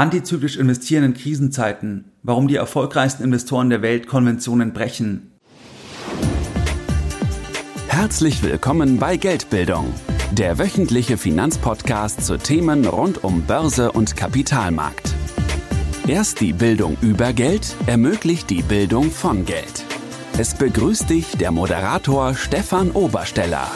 Antizyklisch 0.00 0.56
investieren 0.56 1.04
in 1.04 1.12
Krisenzeiten. 1.12 2.06
Warum 2.22 2.48
die 2.48 2.56
erfolgreichsten 2.56 3.22
Investoren 3.22 3.68
der 3.68 3.82
Welt 3.82 4.06
Konventionen 4.06 4.72
brechen. 4.72 5.30
Herzlich 7.86 8.42
willkommen 8.42 8.98
bei 8.98 9.18
Geldbildung, 9.18 9.92
der 10.32 10.58
wöchentliche 10.58 11.18
Finanzpodcast 11.18 12.24
zu 12.24 12.38
Themen 12.38 12.86
rund 12.86 13.22
um 13.22 13.42
Börse 13.42 13.92
und 13.92 14.16
Kapitalmarkt. 14.16 15.12
Erst 16.08 16.40
die 16.40 16.54
Bildung 16.54 16.96
über 17.02 17.34
Geld 17.34 17.76
ermöglicht 17.86 18.48
die 18.48 18.62
Bildung 18.62 19.10
von 19.10 19.44
Geld. 19.44 19.84
Es 20.38 20.54
begrüßt 20.54 21.10
dich 21.10 21.36
der 21.36 21.50
Moderator 21.50 22.34
Stefan 22.34 22.90
Obersteller. 22.92 23.70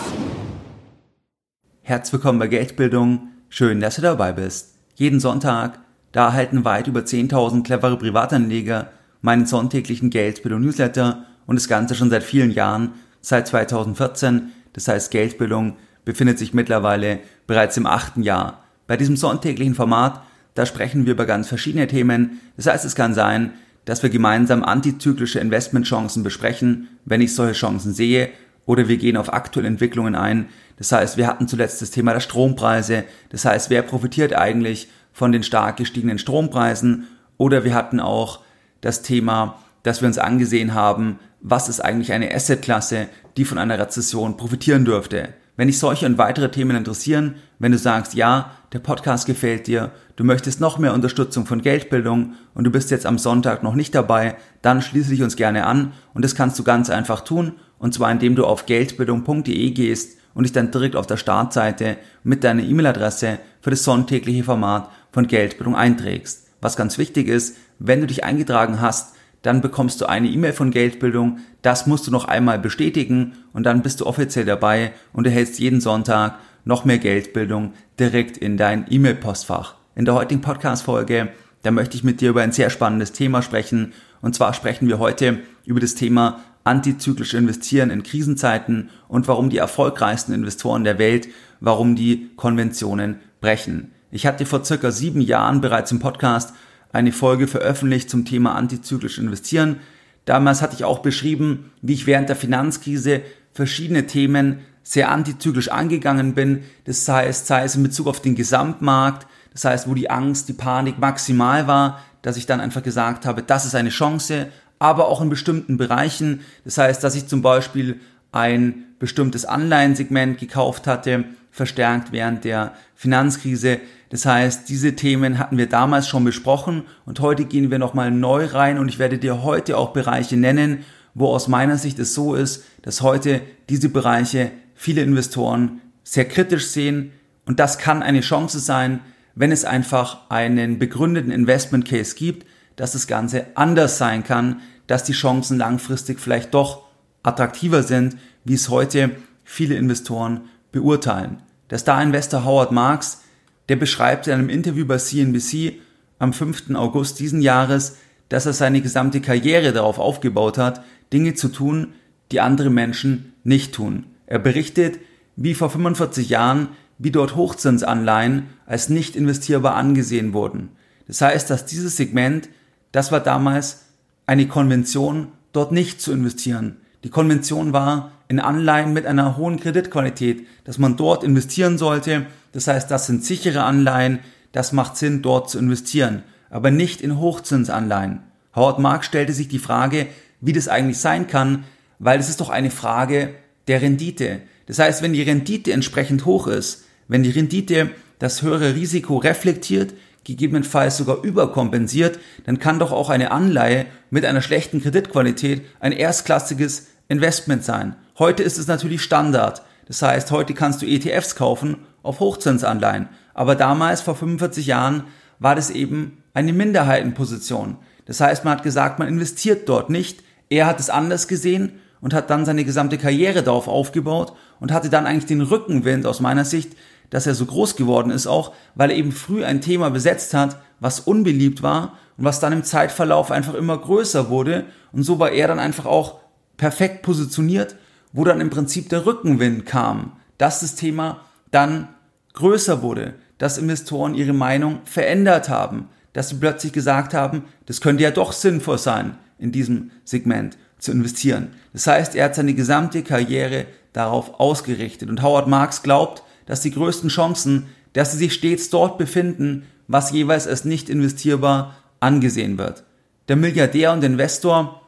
Herzlich 1.82 2.14
willkommen 2.14 2.38
bei 2.38 2.46
Geldbildung. 2.46 3.28
Schön, 3.50 3.80
dass 3.80 3.96
du 3.96 4.00
dabei 4.00 4.32
bist. 4.32 4.78
Jeden 4.94 5.20
Sonntag 5.20 5.83
da 6.14 6.26
erhalten 6.26 6.64
weit 6.64 6.86
über 6.86 7.00
10.000 7.00 7.64
clevere 7.64 7.98
Privatanleger 7.98 8.86
meinen 9.20 9.46
sonntäglichen 9.46 10.10
Geldbildung 10.10 10.60
Newsletter 10.60 11.24
und 11.46 11.56
das 11.56 11.66
Ganze 11.66 11.96
schon 11.96 12.08
seit 12.08 12.22
vielen 12.22 12.52
Jahren, 12.52 12.92
seit 13.20 13.48
2014. 13.48 14.52
Das 14.74 14.86
heißt, 14.86 15.10
Geldbildung 15.10 15.76
befindet 16.04 16.38
sich 16.38 16.54
mittlerweile 16.54 17.18
bereits 17.48 17.76
im 17.76 17.86
achten 17.86 18.22
Jahr. 18.22 18.62
Bei 18.86 18.96
diesem 18.96 19.16
sonntäglichen 19.16 19.74
Format, 19.74 20.22
da 20.54 20.66
sprechen 20.66 21.04
wir 21.04 21.14
über 21.14 21.26
ganz 21.26 21.48
verschiedene 21.48 21.88
Themen. 21.88 22.40
Das 22.56 22.66
heißt, 22.66 22.84
es 22.84 22.94
kann 22.94 23.12
sein, 23.12 23.52
dass 23.84 24.04
wir 24.04 24.10
gemeinsam 24.10 24.62
antizyklische 24.62 25.40
Investmentchancen 25.40 26.22
besprechen, 26.22 26.88
wenn 27.04 27.22
ich 27.22 27.34
solche 27.34 27.54
Chancen 27.54 27.92
sehe, 27.92 28.28
oder 28.66 28.86
wir 28.88 28.98
gehen 28.98 29.16
auf 29.16 29.32
aktuelle 29.32 29.68
Entwicklungen 29.68 30.14
ein. 30.14 30.46
Das 30.76 30.92
heißt, 30.92 31.16
wir 31.16 31.26
hatten 31.26 31.48
zuletzt 31.48 31.82
das 31.82 31.90
Thema 31.90 32.12
der 32.12 32.20
Strompreise. 32.20 33.04
Das 33.30 33.44
heißt, 33.44 33.68
wer 33.68 33.82
profitiert 33.82 34.32
eigentlich 34.32 34.88
von 35.14 35.32
den 35.32 35.42
stark 35.42 35.78
gestiegenen 35.78 36.18
Strompreisen 36.18 37.06
oder 37.38 37.64
wir 37.64 37.72
hatten 37.72 38.00
auch 38.00 38.40
das 38.82 39.00
Thema, 39.00 39.58
dass 39.82 40.02
wir 40.02 40.08
uns 40.08 40.18
angesehen 40.18 40.74
haben, 40.74 41.18
was 41.40 41.68
ist 41.68 41.80
eigentlich 41.80 42.12
eine 42.12 42.34
Assetklasse, 42.34 43.08
die 43.36 43.44
von 43.44 43.56
einer 43.56 43.78
Rezession 43.78 44.36
profitieren 44.36 44.84
dürfte. 44.84 45.30
Wenn 45.56 45.68
dich 45.68 45.78
solche 45.78 46.06
und 46.06 46.18
weitere 46.18 46.50
Themen 46.50 46.76
interessieren, 46.76 47.36
wenn 47.60 47.70
du 47.70 47.78
sagst, 47.78 48.14
ja, 48.14 48.50
der 48.72 48.80
Podcast 48.80 49.26
gefällt 49.26 49.68
dir, 49.68 49.92
du 50.16 50.24
möchtest 50.24 50.60
noch 50.60 50.78
mehr 50.78 50.94
Unterstützung 50.94 51.46
von 51.46 51.62
Geldbildung 51.62 52.34
und 52.54 52.64
du 52.64 52.70
bist 52.70 52.90
jetzt 52.90 53.06
am 53.06 53.18
Sonntag 53.18 53.62
noch 53.62 53.76
nicht 53.76 53.94
dabei, 53.94 54.36
dann 54.62 54.82
schließe 54.82 55.10
dich 55.10 55.22
uns 55.22 55.36
gerne 55.36 55.66
an 55.66 55.92
und 56.12 56.24
das 56.24 56.34
kannst 56.34 56.58
du 56.58 56.64
ganz 56.64 56.90
einfach 56.90 57.20
tun 57.20 57.52
und 57.78 57.94
zwar 57.94 58.10
indem 58.10 58.34
du 58.34 58.46
auf 58.46 58.66
geldbildung.de 58.66 59.70
gehst 59.70 60.18
und 60.34 60.42
dich 60.42 60.52
dann 60.52 60.72
direkt 60.72 60.96
auf 60.96 61.06
der 61.06 61.16
Startseite 61.16 61.98
mit 62.24 62.42
deiner 62.42 62.62
E-Mail-Adresse 62.62 63.38
für 63.60 63.70
das 63.70 63.84
sonntägliche 63.84 64.42
Format 64.42 64.90
von 65.14 65.28
Geldbildung 65.28 65.76
einträgst. 65.76 66.48
Was 66.60 66.76
ganz 66.76 66.98
wichtig 66.98 67.28
ist, 67.28 67.56
wenn 67.78 68.00
du 68.00 68.06
dich 68.06 68.24
eingetragen 68.24 68.80
hast, 68.80 69.14
dann 69.42 69.60
bekommst 69.60 70.00
du 70.00 70.06
eine 70.06 70.28
E-Mail 70.28 70.52
von 70.52 70.70
Geldbildung. 70.70 71.38
Das 71.62 71.86
musst 71.86 72.06
du 72.06 72.10
noch 72.10 72.24
einmal 72.24 72.58
bestätigen 72.58 73.34
und 73.52 73.64
dann 73.64 73.82
bist 73.82 74.00
du 74.00 74.06
offiziell 74.06 74.44
dabei 74.44 74.92
und 75.12 75.26
erhältst 75.26 75.58
jeden 75.58 75.80
Sonntag 75.80 76.38
noch 76.64 76.84
mehr 76.84 76.98
Geldbildung 76.98 77.74
direkt 78.00 78.36
in 78.36 78.56
dein 78.56 78.86
E-Mail-Postfach. 78.90 79.76
In 79.94 80.04
der 80.04 80.14
heutigen 80.14 80.40
Podcast-Folge, 80.40 81.28
da 81.62 81.70
möchte 81.70 81.96
ich 81.96 82.04
mit 82.04 82.20
dir 82.20 82.30
über 82.30 82.42
ein 82.42 82.52
sehr 82.52 82.70
spannendes 82.70 83.12
Thema 83.12 83.42
sprechen. 83.42 83.92
Und 84.20 84.34
zwar 84.34 84.52
sprechen 84.54 84.88
wir 84.88 84.98
heute 84.98 85.40
über 85.64 85.80
das 85.80 85.94
Thema 85.94 86.40
antizyklisch 86.64 87.34
investieren 87.34 87.90
in 87.90 88.02
Krisenzeiten 88.02 88.88
und 89.06 89.28
warum 89.28 89.50
die 89.50 89.58
erfolgreichsten 89.58 90.32
Investoren 90.32 90.82
der 90.82 90.98
Welt, 90.98 91.28
warum 91.60 91.94
die 91.94 92.30
Konventionen 92.36 93.20
brechen. 93.40 93.92
Ich 94.14 94.26
hatte 94.26 94.46
vor 94.46 94.64
circa 94.64 94.92
sieben 94.92 95.20
Jahren 95.20 95.60
bereits 95.60 95.90
im 95.90 95.98
Podcast 95.98 96.54
eine 96.92 97.10
Folge 97.10 97.48
veröffentlicht 97.48 98.08
zum 98.08 98.24
Thema 98.24 98.54
antizyklisch 98.54 99.18
investieren. 99.18 99.80
Damals 100.24 100.62
hatte 100.62 100.76
ich 100.76 100.84
auch 100.84 101.00
beschrieben, 101.00 101.72
wie 101.82 101.94
ich 101.94 102.06
während 102.06 102.28
der 102.28 102.36
Finanzkrise 102.36 103.22
verschiedene 103.52 104.06
Themen 104.06 104.60
sehr 104.84 105.10
antizyklisch 105.10 105.68
angegangen 105.68 106.34
bin. 106.34 106.62
Das 106.84 107.08
heißt, 107.08 107.48
sei 107.48 107.64
es 107.64 107.74
in 107.74 107.82
Bezug 107.82 108.06
auf 108.06 108.22
den 108.22 108.36
Gesamtmarkt, 108.36 109.26
das 109.52 109.64
heißt, 109.64 109.88
wo 109.88 109.94
die 109.94 110.10
Angst, 110.10 110.48
die 110.48 110.52
Panik 110.52 111.00
maximal 111.00 111.66
war, 111.66 111.98
dass 112.22 112.36
ich 112.36 112.46
dann 112.46 112.60
einfach 112.60 112.84
gesagt 112.84 113.26
habe, 113.26 113.42
das 113.42 113.66
ist 113.66 113.74
eine 113.74 113.90
Chance, 113.90 114.46
aber 114.78 115.08
auch 115.08 115.22
in 115.22 115.28
bestimmten 115.28 115.76
Bereichen. 115.76 116.42
Das 116.64 116.78
heißt, 116.78 117.02
dass 117.02 117.16
ich 117.16 117.26
zum 117.26 117.42
Beispiel 117.42 117.98
ein 118.30 118.84
bestimmtes 119.00 119.44
Anleihensegment 119.44 120.38
gekauft 120.38 120.86
hatte, 120.86 121.24
verstärkt 121.50 122.10
während 122.10 122.44
der 122.44 122.74
Finanzkrise. 122.94 123.80
Das 124.14 124.26
heißt, 124.26 124.68
diese 124.68 124.94
Themen 124.94 125.40
hatten 125.40 125.58
wir 125.58 125.68
damals 125.68 126.06
schon 126.06 126.22
besprochen 126.22 126.84
und 127.04 127.18
heute 127.18 127.46
gehen 127.46 127.72
wir 127.72 127.80
nochmal 127.80 128.12
neu 128.12 128.46
rein 128.46 128.78
und 128.78 128.88
ich 128.88 129.00
werde 129.00 129.18
dir 129.18 129.42
heute 129.42 129.76
auch 129.76 129.92
Bereiche 129.92 130.36
nennen, 130.36 130.84
wo 131.14 131.26
aus 131.30 131.48
meiner 131.48 131.78
Sicht 131.78 131.98
es 131.98 132.14
so 132.14 132.36
ist, 132.36 132.62
dass 132.82 133.02
heute 133.02 133.40
diese 133.68 133.88
Bereiche 133.88 134.52
viele 134.76 135.02
Investoren 135.02 135.80
sehr 136.04 136.28
kritisch 136.28 136.68
sehen 136.68 137.10
und 137.44 137.58
das 137.58 137.78
kann 137.78 138.04
eine 138.04 138.20
Chance 138.20 138.60
sein, 138.60 139.00
wenn 139.34 139.50
es 139.50 139.64
einfach 139.64 140.30
einen 140.30 140.78
begründeten 140.78 141.32
Investment 141.32 141.84
Case 141.84 142.14
gibt, 142.14 142.46
dass 142.76 142.92
das 142.92 143.08
Ganze 143.08 143.46
anders 143.56 143.98
sein 143.98 144.22
kann, 144.22 144.60
dass 144.86 145.02
die 145.02 145.12
Chancen 145.12 145.58
langfristig 145.58 146.20
vielleicht 146.20 146.54
doch 146.54 146.84
attraktiver 147.24 147.82
sind, 147.82 148.16
wie 148.44 148.54
es 148.54 148.68
heute 148.68 149.10
viele 149.42 149.74
Investoren 149.74 150.42
beurteilen. 150.70 151.42
Der 151.70 151.78
Star-Investor 151.78 152.44
Howard 152.44 152.70
Marks, 152.70 153.23
der 153.68 153.76
beschreibt 153.76 154.26
in 154.26 154.34
einem 154.34 154.48
Interview 154.48 154.86
bei 154.86 154.98
CNBC 154.98 155.74
am 156.18 156.32
5. 156.32 156.74
August 156.74 157.20
diesen 157.20 157.42
Jahres, 157.42 157.96
dass 158.28 158.46
er 158.46 158.52
seine 158.52 158.80
gesamte 158.80 159.20
Karriere 159.20 159.72
darauf 159.72 159.98
aufgebaut 159.98 160.58
hat, 160.58 160.82
Dinge 161.12 161.34
zu 161.34 161.48
tun, 161.48 161.94
die 162.32 162.40
andere 162.40 162.70
Menschen 162.70 163.32
nicht 163.44 163.74
tun. 163.74 164.06
Er 164.26 164.38
berichtet, 164.38 164.98
wie 165.36 165.54
vor 165.54 165.70
45 165.70 166.28
Jahren, 166.28 166.68
wie 166.98 167.10
dort 167.10 167.36
Hochzinsanleihen 167.36 168.44
als 168.66 168.88
nicht 168.88 169.16
investierbar 169.16 169.74
angesehen 169.74 170.32
wurden. 170.32 170.70
Das 171.06 171.20
heißt, 171.20 171.50
dass 171.50 171.66
dieses 171.66 171.96
Segment, 171.96 172.48
das 172.92 173.12
war 173.12 173.20
damals 173.20 173.84
eine 174.26 174.48
Konvention, 174.48 175.28
dort 175.52 175.72
nicht 175.72 176.00
zu 176.00 176.12
investieren. 176.12 176.76
Die 177.02 177.10
Konvention 177.10 177.72
war 177.72 178.12
in 178.28 178.40
Anleihen 178.40 178.92
mit 178.92 179.06
einer 179.06 179.36
hohen 179.36 179.60
Kreditqualität, 179.60 180.46
dass 180.64 180.78
man 180.78 180.96
dort 180.96 181.24
investieren 181.24 181.78
sollte. 181.78 182.26
Das 182.52 182.66
heißt, 182.66 182.90
das 182.90 183.06
sind 183.06 183.24
sichere 183.24 183.64
Anleihen, 183.64 184.20
das 184.52 184.72
macht 184.72 184.96
Sinn, 184.96 185.22
dort 185.22 185.50
zu 185.50 185.58
investieren, 185.58 186.22
aber 186.50 186.70
nicht 186.70 187.00
in 187.00 187.18
Hochzinsanleihen. 187.18 188.20
Howard 188.54 188.78
Mark 188.78 189.04
stellte 189.04 189.32
sich 189.32 189.48
die 189.48 189.58
Frage, 189.58 190.06
wie 190.40 190.52
das 190.52 190.68
eigentlich 190.68 190.98
sein 190.98 191.26
kann, 191.26 191.64
weil 191.98 192.20
es 192.20 192.28
ist 192.28 192.40
doch 192.40 192.50
eine 192.50 192.70
Frage 192.70 193.34
der 193.66 193.82
Rendite. 193.82 194.40
Das 194.66 194.78
heißt, 194.78 195.02
wenn 195.02 195.12
die 195.12 195.22
Rendite 195.22 195.72
entsprechend 195.72 196.24
hoch 196.24 196.46
ist, 196.46 196.84
wenn 197.08 197.22
die 197.22 197.30
Rendite 197.30 197.90
das 198.18 198.42
höhere 198.42 198.74
Risiko 198.74 199.16
reflektiert, 199.18 199.94
gegebenenfalls 200.24 200.96
sogar 200.96 201.22
überkompensiert, 201.22 202.18
dann 202.44 202.58
kann 202.58 202.78
doch 202.78 202.92
auch 202.92 203.10
eine 203.10 203.30
Anleihe 203.30 203.86
mit 204.10 204.24
einer 204.24 204.40
schlechten 204.40 204.80
Kreditqualität 204.80 205.62
ein 205.80 205.92
erstklassiges 205.92 206.86
Investment 207.08 207.64
sein. 207.64 207.96
Heute 208.16 208.44
ist 208.44 208.58
es 208.58 208.68
natürlich 208.68 209.02
Standard. 209.02 209.62
Das 209.86 210.00
heißt, 210.00 210.30
heute 210.30 210.54
kannst 210.54 210.80
du 210.80 210.86
ETFs 210.86 211.34
kaufen 211.34 211.78
auf 212.04 212.20
Hochzinsanleihen. 212.20 213.08
Aber 213.34 213.56
damals, 213.56 214.02
vor 214.02 214.14
45 214.14 214.66
Jahren, 214.66 215.04
war 215.40 215.56
das 215.56 215.70
eben 215.70 216.22
eine 216.32 216.52
Minderheitenposition. 216.52 217.76
Das 218.06 218.20
heißt, 218.20 218.44
man 218.44 218.54
hat 218.56 218.62
gesagt, 218.62 219.00
man 219.00 219.08
investiert 219.08 219.68
dort 219.68 219.90
nicht. 219.90 220.22
Er 220.48 220.66
hat 220.66 220.78
es 220.78 220.90
anders 220.90 221.26
gesehen 221.26 221.80
und 222.00 222.14
hat 222.14 222.30
dann 222.30 222.44
seine 222.44 222.64
gesamte 222.64 222.98
Karriere 222.98 223.42
darauf 223.42 223.66
aufgebaut 223.66 224.32
und 224.60 224.70
hatte 224.70 224.90
dann 224.90 225.06
eigentlich 225.06 225.26
den 225.26 225.40
Rückenwind 225.40 226.06
aus 226.06 226.20
meiner 226.20 226.44
Sicht, 226.44 226.76
dass 227.10 227.26
er 227.26 227.34
so 227.34 227.46
groß 227.46 227.74
geworden 227.74 228.10
ist, 228.10 228.28
auch 228.28 228.52
weil 228.76 228.90
er 228.90 228.96
eben 228.96 229.10
früh 229.10 229.44
ein 229.44 229.60
Thema 229.60 229.90
besetzt 229.90 230.34
hat, 230.34 230.58
was 230.78 231.00
unbeliebt 231.00 231.64
war 231.64 231.98
und 232.16 232.24
was 232.24 232.38
dann 232.38 232.52
im 232.52 232.62
Zeitverlauf 232.62 233.32
einfach 233.32 233.54
immer 233.54 233.76
größer 233.76 234.28
wurde. 234.28 234.66
Und 234.92 235.02
so 235.02 235.18
war 235.18 235.32
er 235.32 235.48
dann 235.48 235.58
einfach 235.58 235.86
auch 235.86 236.20
perfekt 236.56 237.02
positioniert, 237.02 237.74
wo 238.14 238.24
dann 238.24 238.40
im 238.40 238.48
Prinzip 238.48 238.88
der 238.88 239.04
Rückenwind 239.04 239.66
kam, 239.66 240.12
dass 240.38 240.60
das 240.60 240.76
Thema 240.76 241.20
dann 241.50 241.88
größer 242.32 242.80
wurde, 242.80 243.14
dass 243.36 243.58
Investoren 243.58 244.14
ihre 244.14 244.32
Meinung 244.32 244.78
verändert 244.84 245.48
haben, 245.50 245.88
dass 246.14 246.30
sie 246.30 246.36
plötzlich 246.36 246.72
gesagt 246.72 247.12
haben, 247.12 247.44
das 247.66 247.80
könnte 247.80 248.04
ja 248.04 248.12
doch 248.12 248.32
sinnvoll 248.32 248.78
sein, 248.78 249.18
in 249.38 249.52
diesem 249.52 249.90
Segment 250.04 250.56
zu 250.78 250.92
investieren. 250.92 251.48
Das 251.72 251.86
heißt, 251.86 252.14
er 252.14 252.26
hat 252.26 252.36
seine 252.36 252.54
gesamte 252.54 253.02
Karriere 253.02 253.66
darauf 253.92 254.38
ausgerichtet. 254.38 255.10
Und 255.10 255.22
Howard 255.22 255.48
Marks 255.48 255.82
glaubt, 255.82 256.22
dass 256.46 256.60
die 256.60 256.70
größten 256.70 257.10
Chancen, 257.10 257.66
dass 257.94 258.12
sie 258.12 258.18
sich 258.18 258.34
stets 258.34 258.70
dort 258.70 258.96
befinden, 258.96 259.66
was 259.88 260.12
jeweils 260.12 260.46
als 260.46 260.64
nicht 260.64 260.88
investierbar 260.88 261.74
angesehen 261.98 262.58
wird. 262.58 262.84
Der 263.28 263.36
Milliardär 263.36 263.92
und 263.92 264.04
Investor 264.04 264.82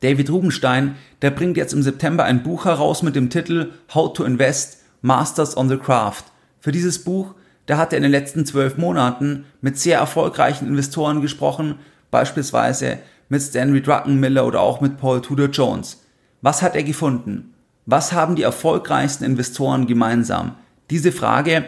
David 0.00 0.30
Rubenstein, 0.30 0.96
der 1.22 1.30
bringt 1.30 1.56
jetzt 1.56 1.72
im 1.72 1.82
September 1.82 2.24
ein 2.24 2.42
Buch 2.42 2.64
heraus 2.64 3.02
mit 3.02 3.16
dem 3.16 3.30
Titel 3.30 3.72
How 3.94 4.12
to 4.12 4.24
Invest 4.24 4.78
Masters 5.02 5.56
on 5.56 5.68
the 5.68 5.76
Craft. 5.76 6.24
Für 6.60 6.72
dieses 6.72 7.02
Buch 7.02 7.34
da 7.66 7.78
hat 7.78 7.92
er 7.92 7.96
in 7.98 8.04
den 8.04 8.12
letzten 8.12 8.46
zwölf 8.46 8.78
Monaten 8.78 9.44
mit 9.60 9.78
sehr 9.78 9.98
erfolgreichen 9.98 10.68
Investoren 10.68 11.20
gesprochen, 11.20 11.80
beispielsweise 12.10 12.98
mit 13.28 13.42
Stanley 13.42 13.82
Druckenmiller 13.82 14.46
oder 14.46 14.60
auch 14.60 14.80
mit 14.80 14.98
Paul 14.98 15.20
Tudor 15.20 15.48
Jones. 15.48 16.04
Was 16.42 16.62
hat 16.62 16.76
er 16.76 16.84
gefunden? 16.84 17.52
Was 17.84 18.12
haben 18.12 18.36
die 18.36 18.42
erfolgreichsten 18.42 19.24
Investoren 19.24 19.86
gemeinsam? 19.86 20.54
Diese 20.90 21.10
Frage, 21.10 21.64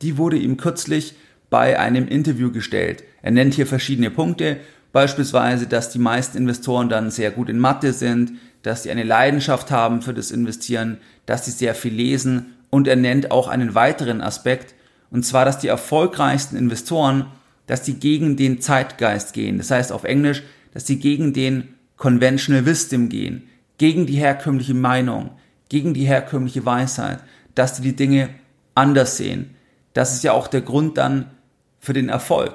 die 0.00 0.16
wurde 0.16 0.38
ihm 0.38 0.56
kürzlich 0.56 1.14
bei 1.50 1.78
einem 1.78 2.08
Interview 2.08 2.50
gestellt. 2.50 3.04
Er 3.20 3.30
nennt 3.30 3.52
hier 3.52 3.66
verschiedene 3.66 4.10
Punkte, 4.10 4.56
beispielsweise, 4.92 5.66
dass 5.66 5.90
die 5.90 5.98
meisten 5.98 6.36
Investoren 6.36 6.88
dann 6.88 7.10
sehr 7.10 7.30
gut 7.30 7.48
in 7.48 7.58
Mathe 7.58 7.92
sind, 7.92 8.32
dass 8.62 8.84
sie 8.84 8.90
eine 8.90 9.02
Leidenschaft 9.02 9.70
haben 9.70 10.02
für 10.02 10.14
das 10.14 10.30
Investieren, 10.30 10.98
dass 11.26 11.44
sie 11.44 11.50
sehr 11.50 11.74
viel 11.74 11.92
lesen 11.92 12.54
und 12.70 12.86
er 12.86 12.96
nennt 12.96 13.30
auch 13.30 13.48
einen 13.48 13.74
weiteren 13.74 14.20
Aspekt, 14.20 14.74
und 15.10 15.24
zwar, 15.26 15.44
dass 15.44 15.58
die 15.58 15.68
erfolgreichsten 15.68 16.56
Investoren, 16.56 17.26
dass 17.66 17.82
die 17.82 17.94
gegen 17.94 18.36
den 18.36 18.62
Zeitgeist 18.62 19.34
gehen. 19.34 19.58
Das 19.58 19.70
heißt 19.70 19.92
auf 19.92 20.04
Englisch, 20.04 20.42
dass 20.72 20.84
die 20.84 20.98
gegen 20.98 21.34
den 21.34 21.74
Conventional 21.96 22.64
Wisdom 22.64 23.10
gehen, 23.10 23.48
gegen 23.76 24.06
die 24.06 24.16
herkömmliche 24.16 24.74
Meinung, 24.74 25.30
gegen 25.68 25.92
die 25.92 26.06
herkömmliche 26.06 26.64
Weisheit, 26.64 27.20
dass 27.54 27.74
die 27.74 27.82
die 27.82 27.96
Dinge 27.96 28.30
anders 28.74 29.18
sehen. 29.18 29.54
Das 29.92 30.14
ist 30.14 30.24
ja 30.24 30.32
auch 30.32 30.48
der 30.48 30.62
Grund 30.62 30.96
dann 30.96 31.30
für 31.78 31.92
den 31.92 32.08
Erfolg. 32.08 32.54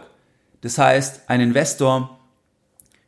Das 0.61 0.77
heißt, 0.77 1.29
ein 1.29 1.41
Investor 1.41 2.16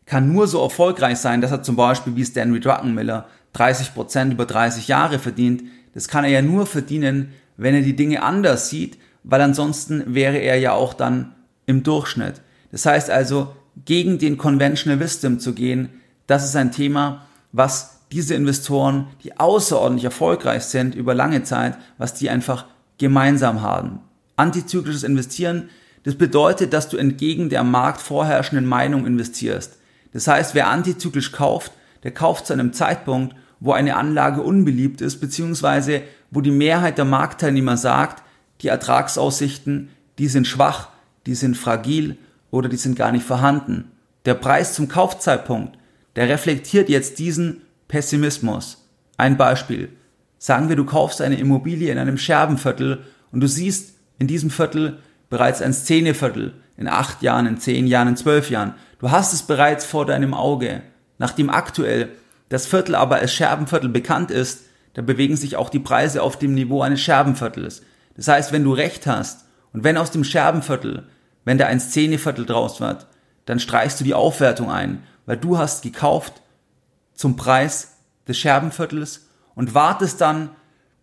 kann 0.10 0.34
nur 0.34 0.48
so 0.48 0.62
erfolgreich 0.64 1.20
sein, 1.20 1.40
dass 1.40 1.52
er 1.52 1.62
zum 1.62 1.76
Beispiel 1.76 2.16
wie 2.16 2.26
Stanley 2.26 2.60
Druckenmiller 2.60 3.28
30 3.54 3.94
Prozent 3.94 4.34
über 4.34 4.48
30 4.48 4.88
Jahre 4.88 5.20
verdient. 5.20 5.62
Das 5.94 6.08
kann 6.08 6.24
er 6.24 6.32
ja 6.32 6.42
nur 6.42 6.66
verdienen, 6.66 7.32
wenn 7.58 7.76
er 7.76 7.84
die 7.84 7.96
Dinge 7.96 8.24
anders 8.24 8.72
sieht, 8.72 8.98
weil 9.24 9.40
ansonsten 9.42 10.16
wäre 10.16 10.38
er 10.38 10.58
ja 10.58 10.74
auch 10.74 10.96
dann 10.96 11.36
im 11.68 11.84
Durchschnitt. 11.84 12.42
Das 12.72 12.88
heißt 12.88 13.12
also, 13.12 13.56
gegen 13.86 14.18
den 14.18 14.40
Conventional 14.40 15.00
Wisdom 15.00 15.40
zu 15.40 15.54
gehen, 15.54 15.90
das 16.26 16.44
ist 16.44 16.56
ein 16.56 16.72
Thema, 16.72 17.28
was 17.52 18.00
diese 18.12 18.34
Investoren, 18.34 19.08
die 19.24 19.40
außerordentlich 19.40 20.06
erfolgreich 20.06 20.64
sind 20.64 20.96
über 20.96 21.14
lange 21.14 21.44
Zeit, 21.44 21.78
was 22.00 22.16
die 22.16 22.32
einfach 22.32 22.66
gemeinsam 22.98 23.62
haben. 23.62 24.00
Antizyklisches 24.38 25.04
Investieren, 25.04 25.70
das 26.04 26.16
bedeutet, 26.16 26.74
dass 26.74 26.90
du 26.90 26.98
entgegen 26.98 27.50
der 27.50 27.64
Markt 27.64 28.02
vorherrschenden 28.02 28.66
Meinung 28.66 29.06
investierst. 29.06 29.79
Das 30.12 30.28
heißt, 30.28 30.56
wer 30.56 30.70
antizyklisch 30.70 31.32
kauft, 31.32 31.72
der 32.04 32.12
kauft 32.12 32.48
zu 32.48 32.54
einem 32.54 32.74
Zeitpunkt, 32.74 33.36
wo 33.60 33.74
eine 33.74 33.96
Anlage 33.96 34.42
unbeliebt 34.42 35.02
ist, 35.02 35.20
beziehungsweise 35.20 36.02
wo 36.32 36.42
die 36.42 36.52
Mehrheit 36.52 36.98
der 36.98 37.06
Marktteilnehmer 37.06 37.78
sagt, 37.78 38.24
die 38.62 38.68
Ertragsaussichten, 38.68 39.90
die 40.18 40.28
sind 40.28 40.48
schwach, 40.48 40.90
die 41.26 41.36
sind 41.36 41.58
fragil 41.58 42.18
oder 42.52 42.70
die 42.70 42.78
sind 42.78 42.96
gar 42.96 43.12
nicht 43.12 43.26
vorhanden. 43.26 43.92
Der 44.26 44.34
Preis 44.34 44.74
zum 44.74 44.88
Kaufzeitpunkt, 44.88 45.78
der 46.16 46.30
reflektiert 46.30 46.90
jetzt 46.90 47.20
diesen 47.20 47.62
Pessimismus. 47.88 48.86
Ein 49.18 49.38
Beispiel. 49.38 49.90
Sagen 50.38 50.70
wir, 50.70 50.76
du 50.76 50.86
kaufst 50.86 51.22
eine 51.22 51.40
Immobilie 51.40 51.92
in 51.92 51.98
einem 51.98 52.18
Scherbenviertel 52.18 53.04
und 53.32 53.42
du 53.42 53.48
siehst 53.48 53.94
in 54.18 54.28
diesem 54.28 54.50
Viertel 54.50 55.00
bereits 55.30 55.62
ein 55.62 55.74
Szeneviertel 55.74 56.54
in 56.80 56.88
acht 56.88 57.22
Jahren, 57.22 57.46
in 57.46 57.60
zehn 57.60 57.88
Jahren, 57.88 58.08
in 58.08 58.16
zwölf 58.16 58.50
Jahren. 58.50 58.74
Du 59.00 59.12
hast 59.12 59.34
es 59.34 59.44
bereits 59.44 59.86
vor 59.86 60.06
deinem 60.06 60.34
Auge. 60.34 60.82
Nachdem 61.18 61.50
aktuell 61.50 62.10
das 62.48 62.66
Viertel 62.66 62.96
aber 62.96 63.18
als 63.18 63.34
Scherbenviertel 63.34 63.90
bekannt 63.90 64.32
ist, 64.32 64.62
da 64.94 65.02
bewegen 65.02 65.36
sich 65.36 65.58
auch 65.58 65.70
die 65.70 65.80
Preise 65.80 66.24
auf 66.24 66.40
dem 66.40 66.54
Niveau 66.54 66.82
eines 66.82 67.02
Scherbenviertels. 67.02 67.82
Das 68.16 68.30
heißt, 68.30 68.54
wenn 68.54 68.64
du 68.64 68.72
recht 68.72 69.06
hast 69.08 69.46
und 69.74 69.84
wenn 69.84 69.98
aus 69.98 70.12
dem 70.12 70.24
Scherbenviertel, 70.24 71.04
wenn 71.44 71.58
da 71.58 71.68
ein 71.68 71.82
Szeneviertel 71.82 72.46
draus 72.46 72.80
wird, 72.80 73.08
dann 73.46 73.60
streichst 73.60 74.00
du 74.00 74.06
die 74.06 74.14
Aufwertung 74.14 74.72
ein, 74.72 75.04
weil 75.26 75.38
du 75.38 75.58
hast 75.58 75.84
gekauft 75.84 76.42
zum 77.14 77.36
Preis 77.36 77.98
des 78.26 78.38
Scherbenviertels 78.38 79.28
und 79.54 79.74
wartest 79.74 80.22
dann, 80.22 80.50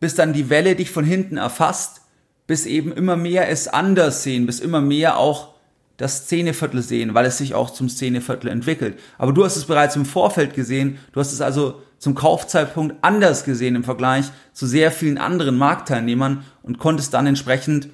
bis 0.00 0.14
dann 0.14 0.32
die 0.32 0.49
Welle 0.49 0.75
dich 0.75 0.90
von 0.90 1.05
hinten 1.05 1.37
erfasst, 1.37 2.00
bis 2.46 2.64
eben 2.64 2.93
immer 2.93 3.17
mehr 3.17 3.50
es 3.50 3.69
anders 3.69 4.23
sehen, 4.23 4.46
bis 4.46 4.61
immer 4.61 4.81
mehr 4.81 5.19
auch 5.19 5.55
das 5.96 6.25
Szeneviertel 6.25 6.82
sehen, 6.82 7.14
weil 7.14 7.26
es 7.26 7.38
sich 7.38 7.54
auch 7.54 7.70
zum 7.70 7.88
Szeneviertel 7.88 8.48
entwickelt. 8.48 8.98
Aber 9.19 9.32
du 9.32 9.44
hast 9.44 9.56
es 9.56 9.64
bereits 9.64 9.96
im 9.96 10.04
Vorfeld 10.04 10.54
gesehen, 10.54 10.98
du 11.12 11.20
hast 11.20 11.32
es 11.32 11.40
also 11.40 11.81
zum 11.98 12.14
Kaufzeitpunkt 12.14 12.96
anders 13.02 13.44
gesehen 13.44 13.75
im 13.75 13.84
Vergleich 13.84 14.26
zu 14.52 14.66
sehr 14.66 14.90
vielen 14.90 15.19
anderen 15.19 15.56
Marktteilnehmern 15.56 16.44
und 16.62 16.78
konntest 16.78 17.14
dann 17.14 17.26
entsprechend 17.26 17.88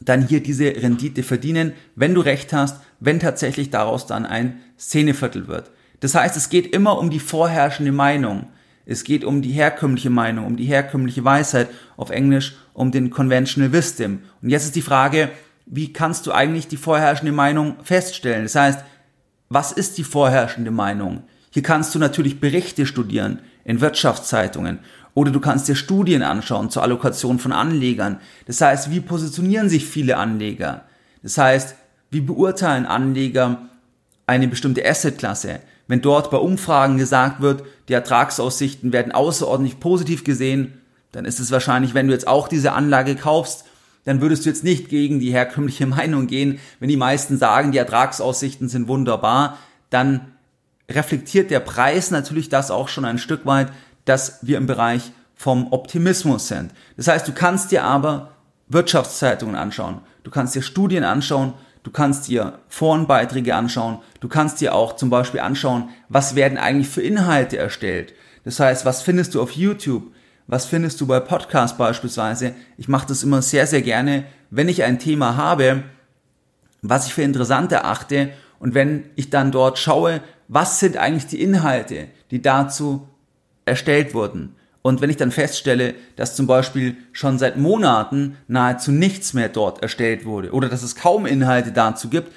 dann 0.00 0.26
hier 0.26 0.42
diese 0.42 0.64
Rendite 0.64 1.22
verdienen, 1.22 1.72
wenn 1.94 2.14
du 2.14 2.20
recht 2.20 2.52
hast, 2.52 2.80
wenn 2.98 3.20
tatsächlich 3.20 3.70
daraus 3.70 4.06
dann 4.06 4.26
ein 4.26 4.60
Szeneviertel 4.78 5.48
wird. 5.48 5.70
Das 6.00 6.14
heißt, 6.14 6.36
es 6.36 6.48
geht 6.48 6.74
immer 6.74 6.98
um 6.98 7.10
die 7.10 7.20
vorherrschende 7.20 7.92
Meinung. 7.92 8.48
Es 8.84 9.04
geht 9.04 9.24
um 9.24 9.42
die 9.42 9.52
herkömmliche 9.52 10.10
Meinung, 10.10 10.46
um 10.46 10.56
die 10.56 10.64
herkömmliche 10.64 11.24
Weisheit, 11.24 11.68
auf 11.96 12.10
Englisch 12.10 12.56
um 12.72 12.90
den 12.90 13.10
Conventional 13.10 13.72
Wisdom. 13.72 14.20
Und 14.40 14.48
jetzt 14.48 14.64
ist 14.64 14.74
die 14.74 14.82
Frage, 14.82 15.30
wie 15.74 15.90
kannst 15.90 16.26
du 16.26 16.32
eigentlich 16.32 16.68
die 16.68 16.76
vorherrschende 16.76 17.32
Meinung 17.32 17.76
feststellen? 17.82 18.42
Das 18.42 18.54
heißt, 18.54 18.80
was 19.48 19.72
ist 19.72 19.96
die 19.96 20.04
vorherrschende 20.04 20.70
Meinung? 20.70 21.22
Hier 21.50 21.62
kannst 21.62 21.94
du 21.94 21.98
natürlich 21.98 22.40
Berichte 22.40 22.84
studieren 22.84 23.38
in 23.64 23.80
Wirtschaftszeitungen 23.80 24.80
oder 25.14 25.30
du 25.30 25.40
kannst 25.40 25.68
dir 25.68 25.74
Studien 25.74 26.22
anschauen 26.22 26.68
zur 26.68 26.82
Allokation 26.82 27.38
von 27.38 27.52
Anlegern. 27.52 28.20
Das 28.46 28.60
heißt, 28.60 28.90
wie 28.90 29.00
positionieren 29.00 29.70
sich 29.70 29.86
viele 29.86 30.18
Anleger? 30.18 30.82
Das 31.22 31.38
heißt, 31.38 31.74
wie 32.10 32.20
beurteilen 32.20 32.84
Anleger 32.84 33.70
eine 34.26 34.48
bestimmte 34.48 34.86
Assetklasse? 34.86 35.60
Wenn 35.88 36.02
dort 36.02 36.30
bei 36.30 36.36
Umfragen 36.36 36.98
gesagt 36.98 37.40
wird, 37.40 37.64
die 37.88 37.94
Ertragsaussichten 37.94 38.92
werden 38.92 39.12
außerordentlich 39.12 39.80
positiv 39.80 40.22
gesehen, 40.22 40.82
dann 41.12 41.24
ist 41.24 41.40
es 41.40 41.50
wahrscheinlich, 41.50 41.94
wenn 41.94 42.08
du 42.08 42.12
jetzt 42.12 42.28
auch 42.28 42.46
diese 42.46 42.72
Anlage 42.72 43.16
kaufst, 43.16 43.64
dann 44.04 44.20
würdest 44.20 44.44
du 44.44 44.50
jetzt 44.50 44.64
nicht 44.64 44.88
gegen 44.88 45.20
die 45.20 45.32
herkömmliche 45.32 45.86
Meinung 45.86 46.26
gehen. 46.26 46.58
Wenn 46.80 46.88
die 46.88 46.96
meisten 46.96 47.38
sagen, 47.38 47.72
die 47.72 47.78
Ertragsaussichten 47.78 48.68
sind 48.68 48.88
wunderbar, 48.88 49.58
dann 49.90 50.32
reflektiert 50.90 51.50
der 51.50 51.60
Preis 51.60 52.10
natürlich 52.10 52.48
das 52.48 52.70
auch 52.70 52.88
schon 52.88 53.04
ein 53.04 53.18
Stück 53.18 53.46
weit, 53.46 53.72
dass 54.04 54.38
wir 54.42 54.58
im 54.58 54.66
Bereich 54.66 55.12
vom 55.34 55.72
Optimismus 55.72 56.48
sind. 56.48 56.72
Das 56.96 57.08
heißt, 57.08 57.26
du 57.26 57.32
kannst 57.32 57.72
dir 57.72 57.84
aber 57.84 58.32
Wirtschaftszeitungen 58.68 59.56
anschauen, 59.56 60.00
du 60.22 60.30
kannst 60.30 60.54
dir 60.54 60.62
Studien 60.62 61.04
anschauen, 61.04 61.54
du 61.82 61.90
kannst 61.90 62.28
dir 62.28 62.58
Forenbeiträge 62.68 63.54
anschauen, 63.54 63.98
du 64.20 64.28
kannst 64.28 64.60
dir 64.60 64.74
auch 64.74 64.96
zum 64.96 65.10
Beispiel 65.10 65.40
anschauen, 65.40 65.88
was 66.08 66.34
werden 66.34 66.58
eigentlich 66.58 66.88
für 66.88 67.02
Inhalte 67.02 67.58
erstellt. 67.58 68.14
Das 68.44 68.60
heißt, 68.60 68.84
was 68.84 69.02
findest 69.02 69.34
du 69.34 69.42
auf 69.42 69.52
YouTube? 69.52 70.11
Was 70.46 70.66
findest 70.66 71.00
du 71.00 71.06
bei 71.06 71.20
Podcasts 71.20 71.76
beispielsweise? 71.76 72.54
Ich 72.76 72.88
mache 72.88 73.06
das 73.06 73.22
immer 73.22 73.42
sehr, 73.42 73.66
sehr 73.66 73.82
gerne, 73.82 74.24
wenn 74.50 74.68
ich 74.68 74.82
ein 74.82 74.98
Thema 74.98 75.36
habe, 75.36 75.84
was 76.82 77.06
ich 77.06 77.14
für 77.14 77.22
interessant 77.22 77.72
erachte 77.72 78.30
und 78.58 78.74
wenn 78.74 79.04
ich 79.14 79.30
dann 79.30 79.52
dort 79.52 79.78
schaue, 79.78 80.20
was 80.48 80.80
sind 80.80 80.96
eigentlich 80.96 81.26
die 81.26 81.40
Inhalte, 81.40 82.08
die 82.30 82.42
dazu 82.42 83.08
erstellt 83.64 84.14
wurden. 84.14 84.56
Und 84.82 85.00
wenn 85.00 85.10
ich 85.10 85.16
dann 85.16 85.30
feststelle, 85.30 85.94
dass 86.16 86.34
zum 86.34 86.48
Beispiel 86.48 86.96
schon 87.12 87.38
seit 87.38 87.56
Monaten 87.56 88.36
nahezu 88.48 88.90
nichts 88.90 89.32
mehr 89.32 89.48
dort 89.48 89.80
erstellt 89.80 90.24
wurde 90.24 90.50
oder 90.50 90.68
dass 90.68 90.82
es 90.82 90.96
kaum 90.96 91.24
Inhalte 91.24 91.70
dazu 91.70 92.08
gibt, 92.10 92.32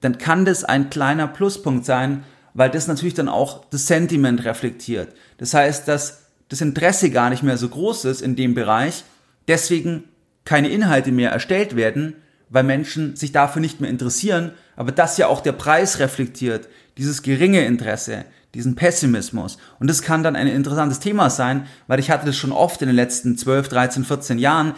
dann 0.00 0.16
kann 0.16 0.46
das 0.46 0.64
ein 0.64 0.88
kleiner 0.88 1.28
Pluspunkt 1.28 1.84
sein, 1.84 2.24
weil 2.54 2.70
das 2.70 2.88
natürlich 2.88 3.14
dann 3.14 3.28
auch 3.28 3.66
das 3.66 3.86
Sentiment 3.86 4.44
reflektiert. 4.44 5.14
Das 5.36 5.52
heißt, 5.52 5.86
dass 5.86 6.27
das 6.48 6.60
Interesse 6.60 7.10
gar 7.10 7.30
nicht 7.30 7.42
mehr 7.42 7.58
so 7.58 7.68
groß 7.68 8.06
ist 8.06 8.22
in 8.22 8.36
dem 8.36 8.54
Bereich, 8.54 9.04
deswegen 9.46 10.04
keine 10.44 10.68
Inhalte 10.68 11.12
mehr 11.12 11.30
erstellt 11.30 11.76
werden, 11.76 12.14
weil 12.48 12.64
Menschen 12.64 13.16
sich 13.16 13.32
dafür 13.32 13.60
nicht 13.60 13.80
mehr 13.80 13.90
interessieren, 13.90 14.52
aber 14.76 14.92
das 14.92 15.18
ja 15.18 15.26
auch 15.26 15.40
der 15.40 15.52
Preis 15.52 15.98
reflektiert, 15.98 16.68
dieses 16.96 17.22
geringe 17.22 17.64
Interesse, 17.64 18.24
diesen 18.54 18.74
Pessimismus. 18.74 19.58
Und 19.78 19.88
das 19.88 20.02
kann 20.02 20.22
dann 20.22 20.36
ein 20.36 20.46
interessantes 20.46 21.00
Thema 21.00 21.28
sein, 21.28 21.66
weil 21.86 22.00
ich 22.00 22.10
hatte 22.10 22.26
das 22.26 22.36
schon 22.36 22.52
oft 22.52 22.80
in 22.80 22.88
den 22.88 22.96
letzten 22.96 23.36
12, 23.36 23.68
13, 23.68 24.04
14 24.04 24.38
Jahren, 24.38 24.74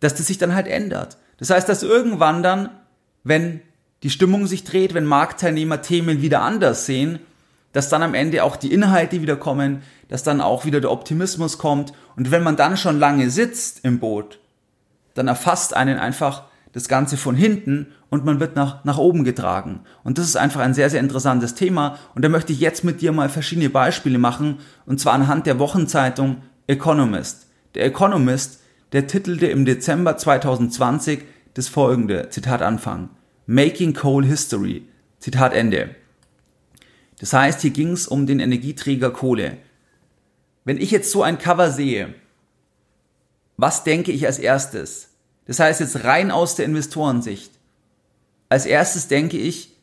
dass 0.00 0.14
das 0.14 0.26
sich 0.26 0.38
dann 0.38 0.54
halt 0.54 0.66
ändert. 0.66 1.18
Das 1.36 1.50
heißt, 1.50 1.68
dass 1.68 1.82
irgendwann 1.82 2.42
dann, 2.42 2.70
wenn 3.22 3.60
die 4.02 4.10
Stimmung 4.10 4.46
sich 4.46 4.64
dreht, 4.64 4.94
wenn 4.94 5.04
Marktteilnehmer 5.04 5.82
Themen 5.82 6.22
wieder 6.22 6.40
anders 6.40 6.86
sehen, 6.86 7.18
dass 7.72 7.88
dann 7.88 8.02
am 8.02 8.14
Ende 8.14 8.44
auch 8.44 8.56
die 8.56 8.72
Inhalte 8.72 9.22
wieder 9.22 9.36
kommen, 9.36 9.82
dass 10.08 10.22
dann 10.22 10.40
auch 10.40 10.64
wieder 10.64 10.80
der 10.80 10.90
Optimismus 10.90 11.58
kommt. 11.58 11.92
Und 12.16 12.30
wenn 12.30 12.42
man 12.42 12.56
dann 12.56 12.76
schon 12.76 12.98
lange 12.98 13.30
sitzt 13.30 13.84
im 13.84 14.00
Boot, 14.00 14.38
dann 15.14 15.28
erfasst 15.28 15.76
einen 15.76 15.98
einfach 15.98 16.44
das 16.72 16.88
Ganze 16.88 17.16
von 17.16 17.34
hinten 17.34 17.88
und 18.10 18.24
man 18.24 18.40
wird 18.40 18.56
nach, 18.56 18.84
nach 18.84 18.98
oben 18.98 19.24
getragen. 19.24 19.80
Und 20.04 20.18
das 20.18 20.26
ist 20.26 20.36
einfach 20.36 20.60
ein 20.60 20.74
sehr, 20.74 20.90
sehr 20.90 21.00
interessantes 21.00 21.54
Thema. 21.54 21.98
Und 22.14 22.24
da 22.24 22.28
möchte 22.28 22.52
ich 22.52 22.60
jetzt 22.60 22.84
mit 22.84 23.00
dir 23.00 23.12
mal 23.12 23.28
verschiedene 23.28 23.70
Beispiele 23.70 24.18
machen, 24.18 24.58
und 24.86 25.00
zwar 25.00 25.14
anhand 25.14 25.46
der 25.46 25.58
Wochenzeitung 25.58 26.38
Economist. 26.66 27.48
Der 27.74 27.84
Economist, 27.84 28.60
der 28.92 29.06
titelte 29.06 29.46
im 29.46 29.64
Dezember 29.64 30.16
2020, 30.16 31.24
das 31.54 31.68
folgende, 31.68 32.28
Zitat 32.30 32.62
Anfang. 32.62 33.10
Making 33.46 33.94
Coal 33.94 34.24
History. 34.24 34.86
Zitat 35.18 35.52
Ende. 35.52 35.96
Das 37.20 37.32
heißt, 37.34 37.60
hier 37.60 37.70
ging 37.70 37.92
es 37.92 38.08
um 38.08 38.26
den 38.26 38.40
Energieträger 38.40 39.10
Kohle. 39.10 39.58
Wenn 40.64 40.78
ich 40.78 40.90
jetzt 40.90 41.10
so 41.10 41.22
ein 41.22 41.38
Cover 41.38 41.70
sehe, 41.70 42.14
was 43.56 43.84
denke 43.84 44.10
ich 44.10 44.26
als 44.26 44.38
erstes? 44.38 45.10
Das 45.44 45.60
heißt 45.60 45.80
jetzt 45.80 46.04
rein 46.04 46.30
aus 46.30 46.56
der 46.56 46.64
Investorensicht. 46.64 47.52
Als 48.48 48.64
erstes 48.64 49.06
denke 49.08 49.36
ich, 49.36 49.76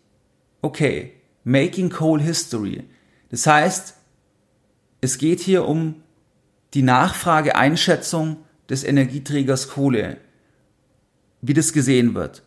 okay, 0.62 1.14
Making 1.44 1.90
Coal 1.92 2.22
History. 2.22 2.84
Das 3.30 3.46
heißt, 3.46 3.94
es 5.02 5.18
geht 5.20 5.40
hier 5.40 5.68
um 5.68 6.02
die 6.74 6.82
Nachfrageeinschätzung 6.82 8.38
des 8.68 8.84
Energieträgers 8.84 9.70
Kohle, 9.70 10.18
wie 11.42 11.54
das 11.54 11.72
gesehen 11.72 12.16
wird. 12.16 12.42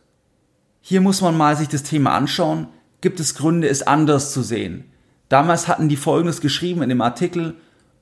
Hier 0.81 1.01
muss 1.01 1.21
man 1.21 1.37
mal 1.37 1.57
sich 1.57 1.69
das 1.69 1.85
Thema 1.85 2.15
anschauen. 2.17 2.69
Gibt 3.01 3.21
es 3.21 3.35
Gründe, 3.35 3.69
es 3.69 3.83
anders 3.83 4.33
zu 4.33 4.43
sehen? 4.43 4.85
Damals 5.29 5.69
hatten 5.69 5.89
die 5.89 5.97
Folgendes 5.97 6.41
geschrieben 6.41 6.83
in 6.83 6.89
dem 6.89 7.01
Artikel, 7.01 7.55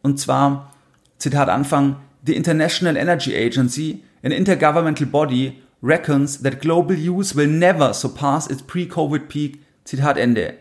und 0.03 0.19
zwar, 0.19 0.75
Zitat 1.19 1.49
Anfang, 1.49 1.97
The 2.27 2.35
International 2.35 2.97
Energy 2.97 3.37
Agency, 3.37 4.03
an 4.23 4.33
intergovernmental 4.33 5.07
body, 5.07 5.63
reckons 5.83 6.43
that 6.43 6.61
global 6.61 6.97
use 6.97 7.37
will 7.37 7.47
never 7.47 7.93
surpass 7.95 8.49
its 8.49 8.63
pre-Covid 8.63 9.29
peak. 9.29 9.61
Zitat 9.85 10.19
Ende. 10.19 10.55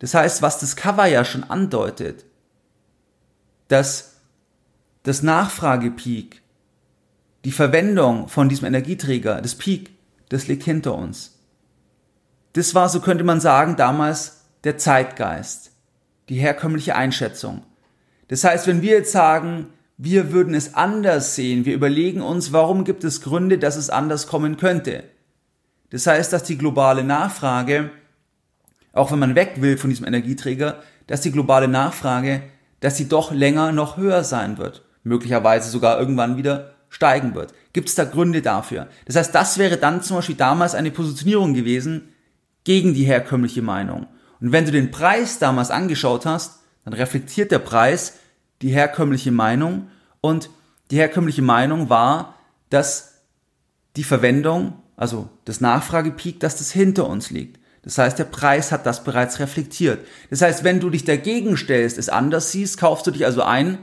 Das 0.00 0.14
heißt, 0.14 0.42
was 0.42 0.58
das 0.58 0.76
Cover 0.76 1.06
ja 1.06 1.24
schon 1.24 1.44
andeutet, 1.44 2.26
dass 3.68 4.16
das 5.02 5.22
Nachfragepeak, 5.22 6.42
die 7.44 7.52
Verwendung 7.52 8.28
von 8.28 8.48
diesem 8.48 8.66
Energieträger, 8.66 9.40
das 9.40 9.54
Peak, 9.54 9.90
das 10.28 10.48
liegt 10.48 10.64
hinter 10.64 10.94
uns. 10.94 11.35
Das 12.56 12.74
war, 12.74 12.88
so 12.88 13.00
könnte 13.00 13.22
man 13.22 13.38
sagen, 13.38 13.76
damals 13.76 14.46
der 14.64 14.78
Zeitgeist, 14.78 15.72
die 16.30 16.36
herkömmliche 16.36 16.96
Einschätzung. 16.96 17.62
Das 18.28 18.44
heißt, 18.44 18.66
wenn 18.66 18.80
wir 18.80 18.92
jetzt 18.92 19.12
sagen, 19.12 19.66
wir 19.98 20.32
würden 20.32 20.54
es 20.54 20.74
anders 20.74 21.34
sehen, 21.34 21.66
wir 21.66 21.74
überlegen 21.74 22.22
uns, 22.22 22.54
warum 22.54 22.84
gibt 22.84 23.04
es 23.04 23.20
Gründe, 23.20 23.58
dass 23.58 23.76
es 23.76 23.90
anders 23.90 24.26
kommen 24.26 24.56
könnte. 24.56 25.04
Das 25.90 26.06
heißt, 26.06 26.32
dass 26.32 26.44
die 26.44 26.56
globale 26.56 27.04
Nachfrage, 27.04 27.90
auch 28.94 29.12
wenn 29.12 29.18
man 29.18 29.34
weg 29.34 29.56
will 29.56 29.76
von 29.76 29.90
diesem 29.90 30.06
Energieträger, 30.06 30.82
dass 31.08 31.20
die 31.20 31.32
globale 31.32 31.68
Nachfrage, 31.68 32.40
dass 32.80 32.96
sie 32.96 33.06
doch 33.06 33.32
länger 33.32 33.72
noch 33.72 33.98
höher 33.98 34.24
sein 34.24 34.56
wird, 34.56 34.82
möglicherweise 35.04 35.68
sogar 35.68 36.00
irgendwann 36.00 36.38
wieder 36.38 36.72
steigen 36.88 37.34
wird. 37.34 37.52
Gibt 37.74 37.90
es 37.90 37.96
da 37.96 38.04
Gründe 38.04 38.40
dafür? 38.40 38.86
Das 39.04 39.16
heißt, 39.16 39.34
das 39.34 39.58
wäre 39.58 39.76
dann 39.76 40.02
zum 40.02 40.16
Beispiel 40.16 40.36
damals 40.36 40.74
eine 40.74 40.90
Positionierung 40.90 41.52
gewesen 41.52 42.14
gegen 42.66 42.94
die 42.94 43.04
herkömmliche 43.04 43.62
Meinung. 43.62 44.08
Und 44.40 44.50
wenn 44.50 44.64
du 44.64 44.72
den 44.72 44.90
Preis 44.90 45.38
damals 45.38 45.70
angeschaut 45.70 46.26
hast, 46.26 46.58
dann 46.84 46.94
reflektiert 46.94 47.52
der 47.52 47.60
Preis 47.60 48.14
die 48.60 48.70
herkömmliche 48.70 49.30
Meinung 49.30 49.88
und 50.20 50.50
die 50.90 50.96
herkömmliche 50.96 51.42
Meinung 51.42 51.90
war, 51.90 52.34
dass 52.68 53.22
die 53.94 54.02
Verwendung, 54.02 54.82
also 54.96 55.30
das 55.44 55.60
Nachfragepeak, 55.60 56.40
dass 56.40 56.56
das 56.58 56.72
hinter 56.72 57.06
uns 57.06 57.30
liegt. 57.30 57.60
Das 57.82 57.98
heißt, 57.98 58.18
der 58.18 58.24
Preis 58.24 58.72
hat 58.72 58.84
das 58.84 59.04
bereits 59.04 59.38
reflektiert. 59.38 60.04
Das 60.30 60.42
heißt, 60.42 60.64
wenn 60.64 60.80
du 60.80 60.90
dich 60.90 61.04
dagegen 61.04 61.56
stellst, 61.56 61.98
es 61.98 62.08
anders 62.08 62.50
siehst, 62.50 62.78
kaufst 62.78 63.06
du 63.06 63.12
dich 63.12 63.24
also 63.24 63.42
ein 63.42 63.78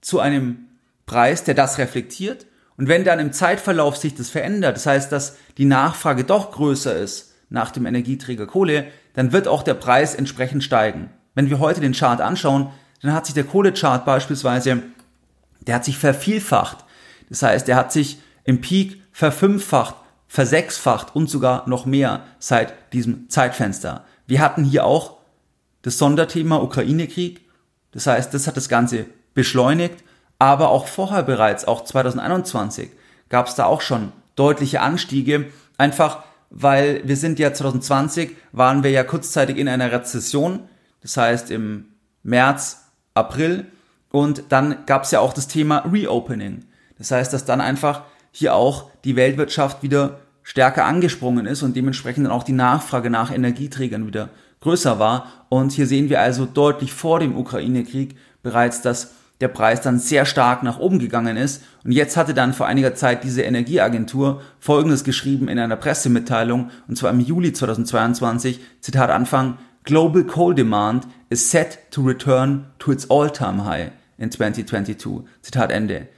zu 0.00 0.18
einem 0.18 0.66
Preis, 1.06 1.44
der 1.44 1.54
das 1.54 1.78
reflektiert. 1.78 2.46
Und 2.76 2.88
wenn 2.88 3.04
dann 3.04 3.20
im 3.20 3.32
Zeitverlauf 3.32 3.96
sich 3.96 4.16
das 4.16 4.30
verändert, 4.30 4.74
das 4.74 4.86
heißt, 4.86 5.12
dass 5.12 5.36
die 5.58 5.64
Nachfrage 5.64 6.24
doch 6.24 6.50
größer 6.50 6.96
ist 6.96 7.29
nach 7.50 7.70
dem 7.70 7.84
Energieträger 7.84 8.46
Kohle, 8.46 8.86
dann 9.14 9.32
wird 9.32 9.48
auch 9.48 9.62
der 9.62 9.74
Preis 9.74 10.14
entsprechend 10.14 10.64
steigen. 10.64 11.10
Wenn 11.34 11.50
wir 11.50 11.58
heute 11.58 11.80
den 11.80 11.92
Chart 11.92 12.20
anschauen, 12.20 12.70
dann 13.02 13.12
hat 13.12 13.26
sich 13.26 13.34
der 13.34 13.44
Kohlechart 13.44 14.04
beispielsweise, 14.04 14.82
der 15.60 15.74
hat 15.74 15.84
sich 15.84 15.98
vervielfacht. 15.98 16.84
Das 17.28 17.42
heißt, 17.42 17.68
der 17.68 17.76
hat 17.76 17.92
sich 17.92 18.18
im 18.44 18.60
Peak 18.60 19.02
verfünffacht, 19.12 19.96
versechsfacht 20.26 21.14
und 21.14 21.28
sogar 21.28 21.68
noch 21.68 21.86
mehr 21.86 22.22
seit 22.38 22.92
diesem 22.92 23.28
Zeitfenster. 23.28 24.04
Wir 24.26 24.40
hatten 24.40 24.64
hier 24.64 24.84
auch 24.84 25.18
das 25.82 25.98
Sonderthema 25.98 26.56
Ukraine-Krieg. 26.58 27.48
Das 27.92 28.06
heißt, 28.06 28.32
das 28.32 28.46
hat 28.46 28.56
das 28.56 28.68
Ganze 28.68 29.06
beschleunigt, 29.34 30.04
aber 30.38 30.70
auch 30.70 30.86
vorher 30.86 31.22
bereits, 31.22 31.64
auch 31.64 31.84
2021, 31.84 32.90
gab 33.28 33.48
es 33.48 33.54
da 33.54 33.64
auch 33.64 33.80
schon 33.80 34.12
deutliche 34.36 34.80
Anstiege, 34.80 35.46
einfach 35.78 36.22
weil 36.50 37.00
wir 37.04 37.16
sind 37.16 37.38
ja 37.38 37.52
2020, 37.52 38.36
waren 38.52 38.82
wir 38.82 38.90
ja 38.90 39.04
kurzzeitig 39.04 39.56
in 39.56 39.68
einer 39.68 39.92
Rezession, 39.92 40.60
das 41.00 41.16
heißt 41.16 41.50
im 41.50 41.86
März 42.22 42.84
April. 43.14 43.66
Und 44.10 44.44
dann 44.48 44.84
gab 44.86 45.04
es 45.04 45.12
ja 45.12 45.20
auch 45.20 45.32
das 45.32 45.46
Thema 45.46 45.78
Reopening. 45.90 46.64
Das 46.98 47.12
heißt, 47.12 47.32
dass 47.32 47.44
dann 47.44 47.60
einfach 47.60 48.02
hier 48.32 48.54
auch 48.54 48.90
die 49.04 49.16
Weltwirtschaft 49.16 49.82
wieder 49.82 50.18
stärker 50.42 50.84
angesprungen 50.84 51.46
ist 51.46 51.62
und 51.62 51.76
dementsprechend 51.76 52.26
dann 52.26 52.32
auch 52.32 52.42
die 52.42 52.52
Nachfrage 52.52 53.08
nach 53.08 53.32
Energieträgern 53.32 54.06
wieder 54.06 54.30
größer 54.60 54.98
war. 54.98 55.46
Und 55.48 55.72
hier 55.72 55.86
sehen 55.86 56.10
wir 56.10 56.20
also 56.20 56.46
deutlich 56.46 56.92
vor 56.92 57.20
dem 57.20 57.36
Ukraine-Krieg 57.36 58.16
bereits, 58.42 58.82
dass 58.82 59.12
der 59.40 59.48
Preis 59.48 59.80
dann 59.80 59.98
sehr 59.98 60.26
stark 60.26 60.62
nach 60.62 60.78
oben 60.78 60.98
gegangen 60.98 61.36
ist. 61.36 61.62
Und 61.84 61.92
jetzt 61.92 62.16
hatte 62.16 62.34
dann 62.34 62.52
vor 62.52 62.66
einiger 62.66 62.94
Zeit 62.94 63.24
diese 63.24 63.42
Energieagentur 63.42 64.42
Folgendes 64.58 65.04
geschrieben 65.04 65.48
in 65.48 65.58
einer 65.58 65.76
Pressemitteilung, 65.76 66.70
und 66.88 66.96
zwar 66.96 67.10
im 67.10 67.20
Juli 67.20 67.52
2022, 67.52 68.60
Zitat 68.80 69.10
Anfang, 69.10 69.58
global 69.84 70.24
coal 70.24 70.54
demand 70.54 71.06
is 71.30 71.50
set 71.50 71.78
to 71.90 72.02
return 72.02 72.66
to 72.78 72.92
its 72.92 73.10
all-time 73.10 73.64
high 73.64 73.92
in 74.18 74.30
2022. 74.30 75.26
Zitat 75.40 75.70
Ende. 75.70 76.08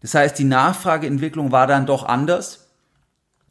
Das 0.00 0.14
heißt, 0.14 0.38
die 0.38 0.44
Nachfrageentwicklung 0.44 1.52
war 1.52 1.66
dann 1.66 1.86
doch 1.86 2.04
anders. 2.04 2.68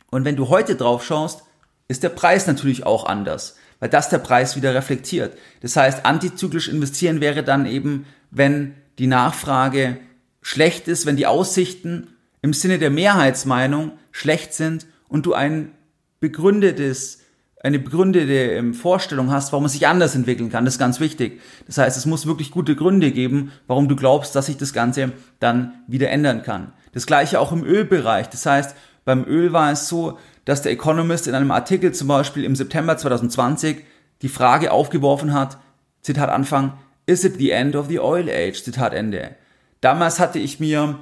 Und 0.09 0.25
wenn 0.25 0.36
du 0.36 0.50
heute 0.50 0.75
drauf 0.75 1.05
schaust, 1.05 1.43
ist 1.88 2.01
der 2.01 2.09
Preis 2.09 2.48
natürlich 2.48 2.86
auch 2.86 3.05
anders, 3.05 3.57
weil 3.79 3.89
das 3.89 4.09
der 4.09 4.17
Preis 4.17 4.55
wieder 4.55 4.74
reflektiert. 4.74 5.38
Das 5.62 5.75
heißt, 5.75 6.05
antizyklisch 6.05 6.67
investieren 6.67 7.21
wäre 7.21 7.43
dann 7.43 7.67
eben, 7.67 8.05
wenn 8.31 8.75
die 9.00 9.08
Nachfrage 9.08 9.98
schlecht 10.41 10.88
ist, 10.88 11.06
wenn 11.06 11.15
die 11.15 11.25
Aussichten 11.25 12.08
im 12.41 12.53
Sinne 12.53 12.77
der 12.77 12.89
Mehrheitsmeinung 12.89 13.94
schlecht 14.12 14.53
sind 14.53 14.86
und 15.08 15.25
du 15.25 15.34
ein 15.34 15.72
begründetes 16.20 17.20
eine 17.62 17.77
begründete 17.77 18.53
ähm, 18.53 18.74
Vorstellung 18.74 19.32
hast, 19.32 19.51
warum 19.51 19.65
es 19.65 19.74
sich 19.74 19.86
anders 19.86 20.15
entwickeln 20.15 20.50
kann. 20.50 20.63
Das 20.63 20.75
ist 20.75 20.79
ganz 20.79 21.01
wichtig. 21.01 21.41
Das 21.68 21.77
heißt, 21.77 21.98
es 21.98 22.06
muss 22.06 22.25
wirklich 22.25 22.51
gute 22.51 22.74
Gründe 22.74 23.12
geben, 23.12 23.51
warum 23.68 23.89
du 23.89 23.98
glaubst, 23.98 24.34
dass 24.34 24.46
sich 24.46 24.56
das 24.56 24.72
Ganze 24.72 25.12
dann 25.41 25.74
wieder 25.86 26.10
ändern 26.10 26.41
kann. 26.41 26.72
Das 26.94 27.06
gleiche 27.06 27.38
auch 27.38 27.51
im 27.51 27.65
Ölbereich. 27.65 28.29
Das 28.29 28.46
heißt, 28.46 28.77
beim 29.03 29.25
Öl 29.25 29.51
war 29.51 29.74
es 29.74 29.89
so, 29.89 30.18
dass 30.46 30.62
der 30.62 30.72
Economist 30.72 31.27
in 31.27 31.36
einem 31.36 31.51
Artikel 31.51 31.94
zum 31.94 32.08
Beispiel 32.08 32.46
im 32.46 32.56
September 32.56 32.96
2020 32.96 33.84
die 34.22 34.29
Frage 34.29 34.72
aufgeworfen 34.72 35.34
hat, 35.34 35.58
Zitat 36.01 36.29
Anfang, 36.29 36.74
is 37.10 37.24
it 37.24 37.38
the 37.38 37.51
end 37.51 37.75
of 37.75 37.88
the 37.88 38.00
oil 38.00 38.30
age? 38.30 38.63
Zitat 38.63 38.94
Ende. 38.94 39.36
Damals 39.82 40.20
hatte 40.20 40.39
ich 40.39 40.60
mir 40.60 41.00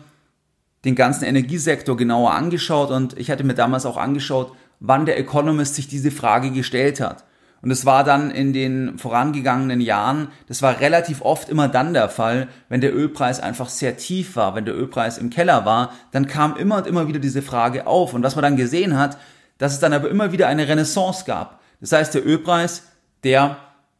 den 0.86 0.96
ganzen 0.96 1.26
Energiesektor 1.26 1.98
genauer 1.98 2.32
angeschaut 2.32 2.92
und 2.92 3.18
ich 3.20 3.30
hatte 3.30 3.44
mir 3.44 3.56
damals 3.56 3.86
auch 3.86 3.98
angeschaut, 3.98 4.54
wann 4.80 5.06
der 5.06 5.20
Economist 5.20 5.76
sich 5.76 5.88
diese 5.88 6.12
Frage 6.12 6.52
gestellt 6.52 7.02
hat. 7.02 7.26
Und 7.62 7.72
es 7.72 7.86
war 7.86 8.04
dann 8.04 8.32
in 8.32 8.54
den 8.54 8.98
vorangegangenen 9.00 9.82
Jahren, 9.82 10.30
das 10.48 10.62
war 10.62 10.80
relativ 10.80 11.22
oft 11.24 11.50
immer 11.50 11.68
dann 11.68 11.94
der 11.94 12.08
Fall, 12.08 12.48
wenn 12.70 12.82
der 12.82 12.96
Ölpreis 12.96 13.40
einfach 13.40 13.68
sehr 13.68 13.98
tief 13.98 14.36
war, 14.36 14.56
wenn 14.56 14.64
der 14.64 14.78
Ölpreis 14.78 15.18
im 15.18 15.32
Keller 15.32 15.66
war, 15.66 15.92
dann 16.12 16.28
kam 16.28 16.56
immer 16.56 16.78
und 16.78 16.88
immer 16.88 17.08
wieder 17.08 17.20
diese 17.20 17.42
Frage 17.42 17.88
auf. 17.88 18.14
Und 18.14 18.24
was 18.24 18.36
man 18.36 18.44
dann 18.44 18.56
gesehen 18.56 18.98
hat, 18.98 19.18
dass 19.58 19.74
es 19.74 19.80
dann 19.80 19.92
aber 19.92 20.10
immer 20.10 20.32
wieder 20.32 20.48
eine 20.48 20.68
Renaissance 20.68 21.26
gab. 21.26 21.60
Das 21.82 21.92
heißt, 21.92 22.14
der 22.14 22.26
Ölpreis, 22.26 22.84
der 23.24 23.58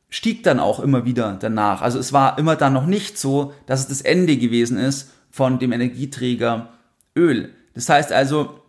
stieg 0.10 0.44
dann 0.44 0.60
auch 0.60 0.80
immer 0.80 1.06
wieder 1.06 1.38
danach. 1.40 1.82
Also 1.82 2.00
es 2.00 2.14
war 2.14 2.38
immer 2.38 2.56
dann 2.56 2.74
noch 2.74 2.86
nicht 2.86 3.18
so, 3.18 3.54
dass 3.66 3.82
es 3.82 3.88
das 3.88 4.02
Ende 4.02 4.38
gewesen 4.38 4.78
ist 4.78 5.12
von 5.30 5.60
dem 5.60 5.72
Energieträger 5.72 6.70
Öl. 7.16 7.54
Das 7.74 7.90
heißt 7.90 8.12
also, 8.12 8.62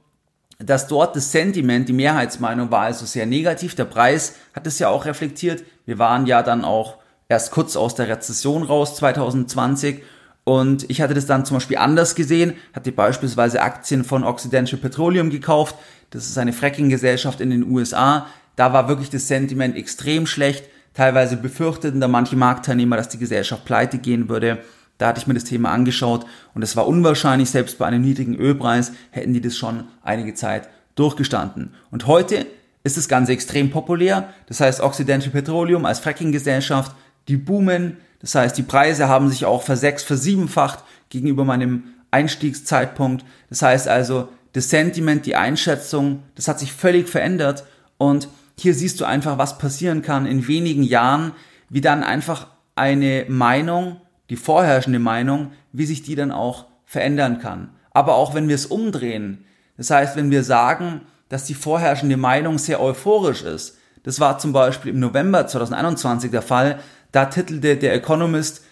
dass 0.58 0.88
dort 0.88 1.14
das 1.14 1.30
Sentiment, 1.30 1.88
die 1.88 1.92
Mehrheitsmeinung 1.92 2.70
war 2.70 2.82
also 2.82 3.06
sehr 3.06 3.26
negativ. 3.26 3.74
Der 3.76 3.84
Preis 3.84 4.34
hat 4.54 4.66
es 4.66 4.78
ja 4.78 4.88
auch 4.88 5.04
reflektiert. 5.04 5.62
Wir 5.86 5.98
waren 5.98 6.26
ja 6.26 6.42
dann 6.42 6.64
auch 6.64 6.96
erst 7.28 7.52
kurz 7.52 7.76
aus 7.76 7.94
der 7.94 8.08
Rezession 8.08 8.64
raus 8.64 8.96
2020 8.96 10.02
und 10.48 10.88
ich 10.88 11.02
hatte 11.02 11.12
das 11.12 11.26
dann 11.26 11.44
zum 11.44 11.58
Beispiel 11.58 11.76
anders 11.76 12.14
gesehen, 12.14 12.54
hatte 12.72 12.90
beispielsweise 12.90 13.60
Aktien 13.60 14.02
von 14.02 14.24
Occidental 14.24 14.78
Petroleum 14.78 15.28
gekauft. 15.28 15.76
Das 16.08 16.26
ist 16.26 16.38
eine 16.38 16.54
Fracking-Gesellschaft 16.54 17.42
in 17.42 17.50
den 17.50 17.70
USA. 17.70 18.26
Da 18.56 18.72
war 18.72 18.88
wirklich 18.88 19.10
das 19.10 19.28
Sentiment 19.28 19.76
extrem 19.76 20.26
schlecht. 20.26 20.64
Teilweise 20.98 21.36
befürchteten 21.36 22.00
da 22.00 22.08
manche 22.08 22.34
Marktteilnehmer, 22.34 22.96
dass 22.96 23.08
die 23.08 23.18
Gesellschaft 23.18 23.64
pleite 23.64 23.98
gehen 23.98 24.28
würde. 24.28 24.58
Da 24.98 25.06
hatte 25.06 25.20
ich 25.20 25.28
mir 25.28 25.34
das 25.34 25.44
Thema 25.44 25.70
angeschaut 25.70 26.26
und 26.54 26.62
es 26.62 26.74
war 26.74 26.88
unwahrscheinlich, 26.88 27.50
selbst 27.50 27.78
bei 27.78 27.86
einem 27.86 28.02
niedrigen 28.02 28.34
Ölpreis 28.34 28.90
hätten 29.12 29.32
die 29.32 29.40
das 29.40 29.56
schon 29.56 29.84
einige 30.02 30.34
Zeit 30.34 30.68
durchgestanden. 30.96 31.72
Und 31.92 32.08
heute 32.08 32.46
ist 32.82 32.96
das 32.96 33.06
Ganze 33.06 33.30
extrem 33.30 33.70
populär. 33.70 34.34
Das 34.48 34.58
heißt, 34.58 34.80
Occidental 34.80 35.30
Petroleum 35.30 35.84
als 35.84 36.00
Fracking-Gesellschaft, 36.00 36.90
die 37.28 37.36
boomen. 37.36 37.98
Das 38.18 38.34
heißt, 38.34 38.58
die 38.58 38.64
Preise 38.64 39.06
haben 39.06 39.28
sich 39.28 39.44
auch 39.44 39.62
versechs, 39.62 40.02
versiebenfacht 40.02 40.82
gegenüber 41.10 41.44
meinem 41.44 41.84
Einstiegszeitpunkt. 42.10 43.24
Das 43.50 43.62
heißt 43.62 43.86
also, 43.86 44.30
das 44.52 44.68
Sentiment, 44.68 45.26
die 45.26 45.36
Einschätzung, 45.36 46.24
das 46.34 46.48
hat 46.48 46.58
sich 46.58 46.72
völlig 46.72 47.08
verändert. 47.08 47.62
Und 47.98 48.26
hier 48.60 48.74
siehst 48.74 49.00
du 49.00 49.04
einfach, 49.04 49.38
was 49.38 49.58
passieren 49.58 50.02
kann 50.02 50.26
in 50.26 50.48
wenigen 50.48 50.82
Jahren, 50.82 51.32
wie 51.68 51.80
dann 51.80 52.02
einfach 52.02 52.48
eine 52.74 53.24
Meinung, 53.28 54.00
die 54.30 54.36
vorherrschende 54.36 54.98
Meinung, 54.98 55.52
wie 55.72 55.86
sich 55.86 56.02
die 56.02 56.14
dann 56.14 56.32
auch 56.32 56.66
verändern 56.84 57.38
kann. 57.38 57.70
Aber 57.92 58.14
auch 58.14 58.34
wenn 58.34 58.48
wir 58.48 58.54
es 58.54 58.66
umdrehen, 58.66 59.44
das 59.76 59.90
heißt, 59.90 60.16
wenn 60.16 60.30
wir 60.30 60.42
sagen, 60.42 61.02
dass 61.28 61.44
die 61.44 61.54
vorherrschende 61.54 62.16
Meinung 62.16 62.58
sehr 62.58 62.80
euphorisch 62.80 63.42
ist, 63.42 63.78
das 64.02 64.20
war 64.20 64.38
zum 64.38 64.52
Beispiel 64.52 64.92
im 64.92 65.00
November 65.00 65.46
2021 65.46 66.30
der 66.30 66.42
Fall, 66.42 66.78
da 67.12 67.26
titelte 67.26 67.76
der 67.76 67.94
Economist 67.94 68.64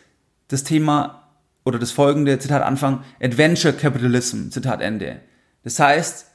das 0.49 0.65
Thema 0.65 1.29
oder 1.65 1.79
das 1.79 1.91
folgende 1.91 2.39
Zitat 2.39 2.63
Anfang 2.63 3.03
Adventure 3.21 3.75
Capitalism, 3.75 4.51
Zitat 4.51 4.81
Ende. 4.81 5.21
Das 5.65 5.79
heißt, 5.79 6.27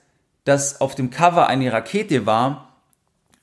dass 0.43 0.81
auf 0.81 0.95
dem 0.95 1.09
Cover 1.09 1.47
eine 1.47 1.71
Rakete 1.71 2.25
war 2.25 2.70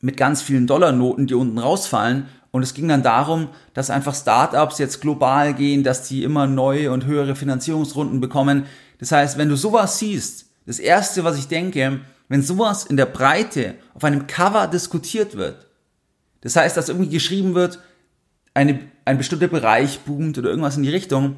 mit 0.01 0.17
ganz 0.17 0.43
vielen 0.43 0.67
Dollarnoten, 0.67 1.27
die 1.27 1.35
unten 1.35 1.59
rausfallen 1.59 2.27
und 2.51 2.63
es 2.63 2.75
ging 2.75 2.89
dann 2.89 3.03
darum, 3.03 3.49
dass 3.75 3.91
einfach 3.91 4.15
Startups 4.15 4.79
jetzt 4.79 5.01
global 5.01 5.55
gehen, 5.55 5.85
dass 5.85 6.09
die 6.09 6.25
immer 6.25 6.47
neue 6.47 6.93
und 6.93 7.05
höhere 7.05 7.37
Finanzierungsrunden 7.37 8.21
bekommen. 8.21 8.67
Das 8.99 9.13
heißt, 9.13 9.39
wenn 9.39 9.49
du 9.49 9.57
sowas 9.57 9.99
siehst, 9.99 10.47
das 10.67 10.79
erste, 10.79 11.25
was 11.25 11.39
ich 11.39 11.49
denke, 11.49 12.01
wenn 12.29 12.43
sowas 12.43 12.85
in 12.85 12.97
der 12.97 13.07
Breite 13.07 13.75
auf 13.95 14.05
einem 14.05 14.27
Cover 14.27 14.67
diskutiert 14.67 15.37
wird, 15.37 15.67
das 16.41 16.57
heißt, 16.57 16.77
dass 16.77 16.89
irgendwie 16.89 17.11
geschrieben 17.11 17.55
wird, 17.55 17.81
eine, 18.55 18.81
ein 19.05 19.19
bestimmter 19.19 19.49
Bereich 19.49 20.01
boomt 20.01 20.39
oder 20.39 20.51
irgendwas 20.51 20.77
in 20.77 20.83
die 20.83 20.91
Richtung, 20.91 21.37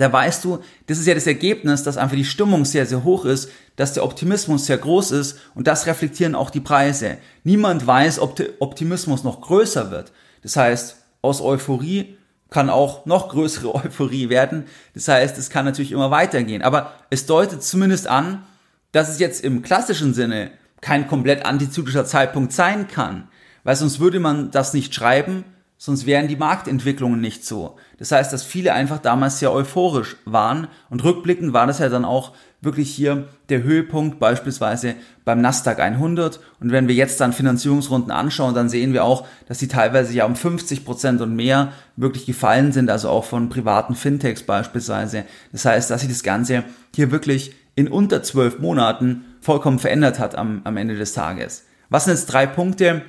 da 0.00 0.12
weißt 0.12 0.44
du, 0.44 0.58
das 0.86 0.98
ist 0.98 1.06
ja 1.06 1.14
das 1.14 1.26
Ergebnis, 1.26 1.82
dass 1.82 1.96
einfach 1.96 2.16
die 2.16 2.24
Stimmung 2.24 2.64
sehr, 2.64 2.86
sehr 2.86 3.04
hoch 3.04 3.24
ist, 3.24 3.50
dass 3.76 3.92
der 3.92 4.04
Optimismus 4.04 4.66
sehr 4.66 4.78
groß 4.78 5.10
ist 5.12 5.38
und 5.54 5.66
das 5.66 5.86
reflektieren 5.86 6.34
auch 6.34 6.50
die 6.50 6.60
Preise. 6.60 7.18
Niemand 7.44 7.86
weiß, 7.86 8.18
ob 8.20 8.36
der 8.36 8.48
Optimismus 8.60 9.24
noch 9.24 9.40
größer 9.40 9.90
wird. 9.90 10.12
Das 10.42 10.56
heißt, 10.56 10.96
aus 11.22 11.40
Euphorie 11.40 12.16
kann 12.50 12.70
auch 12.70 13.06
noch 13.06 13.28
größere 13.28 13.74
Euphorie 13.74 14.28
werden. 14.28 14.66
Das 14.94 15.08
heißt, 15.08 15.36
es 15.38 15.50
kann 15.50 15.64
natürlich 15.64 15.92
immer 15.92 16.10
weitergehen. 16.10 16.62
Aber 16.62 16.92
es 17.10 17.26
deutet 17.26 17.62
zumindest 17.62 18.06
an, 18.06 18.44
dass 18.92 19.08
es 19.08 19.18
jetzt 19.18 19.44
im 19.44 19.62
klassischen 19.62 20.14
Sinne 20.14 20.50
kein 20.80 21.08
komplett 21.08 21.44
antizyklischer 21.44 22.04
Zeitpunkt 22.04 22.52
sein 22.52 22.88
kann. 22.88 23.28
Weil 23.64 23.76
sonst 23.76 24.00
würde 24.00 24.20
man 24.20 24.50
das 24.50 24.72
nicht 24.72 24.94
schreiben, 24.94 25.44
sonst 25.78 26.06
wären 26.06 26.26
die 26.26 26.36
Marktentwicklungen 26.36 27.20
nicht 27.20 27.46
so. 27.46 27.76
Das 27.98 28.10
heißt, 28.12 28.32
dass 28.32 28.42
viele 28.42 28.72
einfach 28.74 28.98
damals 28.98 29.38
sehr 29.38 29.52
euphorisch 29.52 30.16
waren 30.24 30.66
und 30.90 31.04
rückblickend 31.04 31.52
war 31.52 31.66
das 31.66 31.78
ja 31.78 31.88
dann 31.88 32.04
auch 32.04 32.34
wirklich 32.60 32.90
hier 32.90 33.28
der 33.48 33.62
Höhepunkt 33.62 34.18
beispielsweise 34.18 34.96
beim 35.24 35.40
Nasdaq 35.40 35.78
100 35.78 36.40
und 36.58 36.72
wenn 36.72 36.88
wir 36.88 36.96
jetzt 36.96 37.20
dann 37.20 37.32
Finanzierungsrunden 37.32 38.10
anschauen, 38.10 38.54
dann 38.54 38.68
sehen 38.68 38.92
wir 38.92 39.04
auch, 39.04 39.26
dass 39.46 39.58
die 39.58 39.68
teilweise 39.68 40.12
ja 40.12 40.26
um 40.26 40.34
50 40.34 40.84
Prozent 40.84 41.20
und 41.20 41.36
mehr 41.36 41.72
wirklich 41.94 42.26
gefallen 42.26 42.72
sind, 42.72 42.90
also 42.90 43.08
auch 43.08 43.24
von 43.24 43.48
privaten 43.48 43.94
Fintechs 43.94 44.42
beispielsweise. 44.42 45.24
Das 45.52 45.64
heißt, 45.64 45.90
dass 45.90 46.00
sich 46.00 46.10
das 46.10 46.24
Ganze 46.24 46.64
hier 46.94 47.12
wirklich 47.12 47.54
in 47.76 47.86
unter 47.86 48.24
zwölf 48.24 48.58
Monaten 48.58 49.24
vollkommen 49.40 49.78
verändert 49.78 50.18
hat 50.18 50.34
am, 50.34 50.62
am 50.64 50.76
Ende 50.76 50.96
des 50.96 51.12
Tages. 51.12 51.64
Was 51.90 52.04
sind 52.04 52.14
jetzt 52.14 52.26
drei 52.26 52.46
Punkte, 52.46 53.02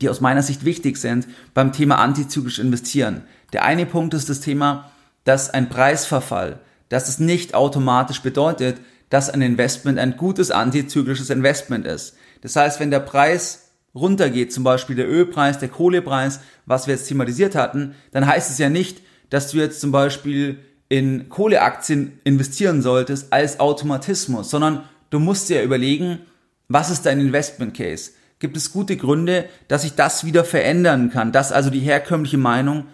die 0.00 0.08
aus 0.08 0.20
meiner 0.20 0.42
Sicht 0.42 0.64
wichtig 0.64 0.96
sind 0.96 1.26
beim 1.54 1.72
Thema 1.72 1.96
antizyklisch 1.96 2.58
investieren. 2.58 3.22
Der 3.52 3.64
eine 3.64 3.86
Punkt 3.86 4.14
ist 4.14 4.28
das 4.28 4.40
Thema, 4.40 4.90
dass 5.24 5.50
ein 5.50 5.68
Preisverfall, 5.68 6.60
dass 6.88 7.08
es 7.08 7.18
nicht 7.18 7.54
automatisch 7.54 8.22
bedeutet, 8.22 8.80
dass 9.10 9.30
ein 9.30 9.42
Investment 9.42 9.98
ein 9.98 10.16
gutes 10.16 10.50
antizyklisches 10.50 11.30
Investment 11.30 11.86
ist. 11.86 12.16
Das 12.42 12.56
heißt, 12.56 12.80
wenn 12.80 12.90
der 12.90 13.00
Preis 13.00 13.70
runtergeht, 13.94 14.52
zum 14.52 14.64
Beispiel 14.64 14.96
der 14.96 15.08
Ölpreis, 15.08 15.58
der 15.58 15.68
Kohlepreis, 15.68 16.40
was 16.66 16.86
wir 16.86 16.94
jetzt 16.94 17.08
thematisiert 17.08 17.54
hatten, 17.54 17.94
dann 18.12 18.26
heißt 18.26 18.50
es 18.50 18.58
ja 18.58 18.68
nicht, 18.68 19.02
dass 19.30 19.50
du 19.50 19.58
jetzt 19.58 19.80
zum 19.80 19.92
Beispiel 19.92 20.58
in 20.88 21.28
Kohleaktien 21.28 22.18
investieren 22.24 22.80
solltest 22.82 23.32
als 23.32 23.60
Automatismus, 23.60 24.50
sondern 24.50 24.84
du 25.10 25.18
musst 25.18 25.48
dir 25.48 25.62
überlegen, 25.62 26.20
was 26.68 26.90
ist 26.90 27.06
dein 27.06 27.20
Investment 27.20 27.74
Case? 27.74 28.12
Gibt 28.38 28.56
es 28.56 28.72
gute 28.72 28.96
Gründe, 28.96 29.48
dass 29.68 29.82
sich 29.82 29.94
das 29.94 30.24
wieder 30.24 30.44
verändern 30.44 31.10
kann, 31.10 31.32
dass 31.32 31.52
also 31.52 31.70
die 31.70 31.80
herkömmliche 31.80 32.38
Meinung 32.38 32.86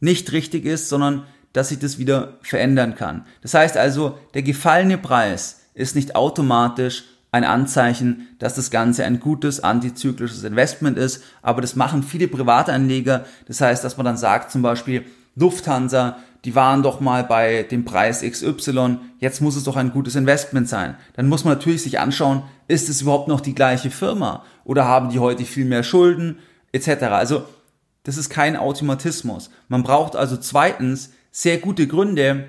nicht 0.00 0.32
richtig 0.32 0.64
ist, 0.64 0.88
sondern 0.88 1.24
dass 1.52 1.70
sich 1.70 1.78
das 1.78 1.98
wieder 1.98 2.38
verändern 2.42 2.94
kann. 2.94 3.26
Das 3.42 3.54
heißt 3.54 3.76
also, 3.76 4.18
der 4.34 4.42
gefallene 4.42 4.98
Preis 4.98 5.62
ist 5.74 5.96
nicht 5.96 6.14
automatisch 6.14 7.04
ein 7.32 7.44
Anzeichen, 7.44 8.28
dass 8.38 8.54
das 8.54 8.70
Ganze 8.70 9.04
ein 9.04 9.20
gutes 9.20 9.60
antizyklisches 9.60 10.42
Investment 10.42 10.98
ist, 10.98 11.22
aber 11.42 11.60
das 11.60 11.76
machen 11.76 12.02
viele 12.02 12.28
Privatanleger. 12.28 13.24
Das 13.46 13.60
heißt, 13.60 13.84
dass 13.84 13.96
man 13.96 14.06
dann 14.06 14.16
sagt 14.16 14.50
zum 14.50 14.62
Beispiel, 14.62 15.04
Lufthansa 15.36 16.18
die 16.44 16.54
waren 16.54 16.82
doch 16.82 17.00
mal 17.00 17.24
bei 17.24 17.64
dem 17.64 17.84
Preis 17.84 18.22
XY, 18.22 18.98
jetzt 19.18 19.40
muss 19.40 19.56
es 19.56 19.64
doch 19.64 19.76
ein 19.76 19.92
gutes 19.92 20.16
Investment 20.16 20.68
sein. 20.68 20.96
Dann 21.14 21.28
muss 21.28 21.44
man 21.44 21.54
natürlich 21.54 21.82
sich 21.82 21.98
anschauen, 21.98 22.42
ist 22.68 22.88
es 22.88 23.02
überhaupt 23.02 23.28
noch 23.28 23.40
die 23.40 23.54
gleiche 23.54 23.90
Firma 23.90 24.44
oder 24.64 24.86
haben 24.86 25.10
die 25.10 25.18
heute 25.18 25.44
viel 25.44 25.64
mehr 25.66 25.82
Schulden 25.82 26.38
etc. 26.72 27.04
Also 27.10 27.44
das 28.04 28.16
ist 28.16 28.30
kein 28.30 28.56
Automatismus. 28.56 29.50
Man 29.68 29.82
braucht 29.82 30.16
also 30.16 30.36
zweitens 30.36 31.10
sehr 31.30 31.58
gute 31.58 31.86
Gründe, 31.86 32.48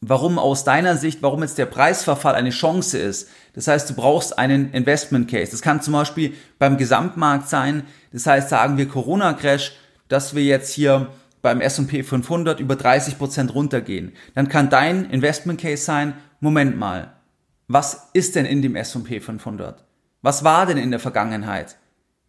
warum 0.00 0.38
aus 0.38 0.64
deiner 0.64 0.96
Sicht, 0.96 1.22
warum 1.22 1.42
jetzt 1.42 1.58
der 1.58 1.66
Preisverfall 1.66 2.34
eine 2.34 2.50
Chance 2.50 2.98
ist. 2.98 3.28
Das 3.54 3.66
heißt, 3.66 3.90
du 3.90 3.94
brauchst 3.94 4.38
einen 4.38 4.72
Investment 4.72 5.28
Case. 5.30 5.50
Das 5.50 5.62
kann 5.62 5.80
zum 5.80 5.94
Beispiel 5.94 6.34
beim 6.58 6.76
Gesamtmarkt 6.76 7.48
sein. 7.48 7.84
Das 8.12 8.26
heißt, 8.26 8.50
sagen 8.50 8.76
wir 8.76 8.86
Corona 8.86 9.32
Crash, 9.32 9.72
dass 10.08 10.34
wir 10.34 10.44
jetzt 10.44 10.72
hier 10.72 11.08
beim 11.42 11.60
S&P 11.60 12.02
500 12.02 12.60
über 12.60 12.76
30 12.76 13.18
Prozent 13.18 13.54
runtergehen, 13.54 14.12
dann 14.34 14.48
kann 14.48 14.70
dein 14.70 15.10
Investment 15.10 15.60
Case 15.60 15.84
sein, 15.84 16.14
Moment 16.40 16.78
mal, 16.78 17.14
was 17.66 18.08
ist 18.12 18.34
denn 18.34 18.46
in 18.46 18.62
dem 18.62 18.76
S&P 18.76 19.20
500? 19.20 19.84
Was 20.22 20.42
war 20.44 20.66
denn 20.66 20.78
in 20.78 20.90
der 20.90 21.00
Vergangenheit? 21.00 21.76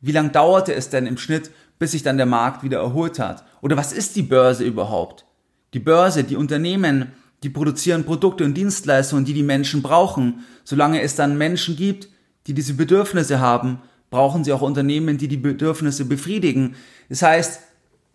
Wie 0.02 0.12
lange 0.12 0.30
dauerte 0.30 0.74
es 0.74 0.90
denn 0.90 1.08
im 1.08 1.18
Schnitt, 1.18 1.52
bis 1.80 1.92
sich 1.92 2.04
dann 2.04 2.18
der 2.18 2.26
Markt 2.26 2.64
wieder 2.64 2.80
erholt 2.80 3.20
hat? 3.20 3.46
Oder 3.62 3.78
was 3.78 3.94
ist 3.94 4.16
die 4.16 4.22
Börse 4.22 4.64
überhaupt? 4.64 5.26
Die 5.74 5.80
Börse, 5.80 6.24
die 6.24 6.36
Unternehmen, 6.36 7.14
die 7.44 7.50
produzieren 7.50 8.04
Produkte 8.04 8.44
und 8.44 8.56
Dienstleistungen, 8.56 9.26
die 9.26 9.34
die 9.34 9.44
Menschen 9.44 9.82
brauchen. 9.82 10.46
Solange 10.64 11.02
es 11.02 11.16
dann 11.16 11.38
Menschen 11.38 11.76
gibt, 11.76 12.10
die 12.48 12.54
diese 12.54 12.74
Bedürfnisse 12.74 13.40
haben, 13.40 13.82
brauchen 14.10 14.44
sie 14.44 14.52
auch 14.52 14.62
Unternehmen, 14.62 15.18
die 15.18 15.28
die 15.28 15.38
Bedürfnisse 15.38 16.06
befriedigen. 16.06 16.76
Das 17.10 17.22
heißt, 17.22 17.62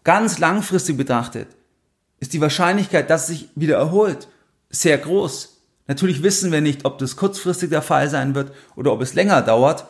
Ganz 0.05 0.39
langfristig 0.39 0.97
betrachtet 0.97 1.49
ist 2.21 2.33
die 2.33 2.41
Wahrscheinlichkeit, 2.41 3.11
dass 3.11 3.23
es 3.23 3.27
sich 3.29 3.49
wieder 3.55 3.77
erholt, 3.77 4.29
sehr 4.71 4.97
groß. 4.99 5.63
Natürlich 5.87 6.23
wissen 6.23 6.53
wir 6.53 6.61
nicht, 6.61 6.85
ob 6.85 6.99
das 6.99 7.17
kurzfristig 7.17 7.71
der 7.71 7.83
Fall 7.83 8.09
sein 8.09 8.35
wird 8.35 8.53
oder 8.77 8.93
ob 8.93 9.03
es 9.03 9.15
länger 9.15 9.43
dauert. 9.43 9.87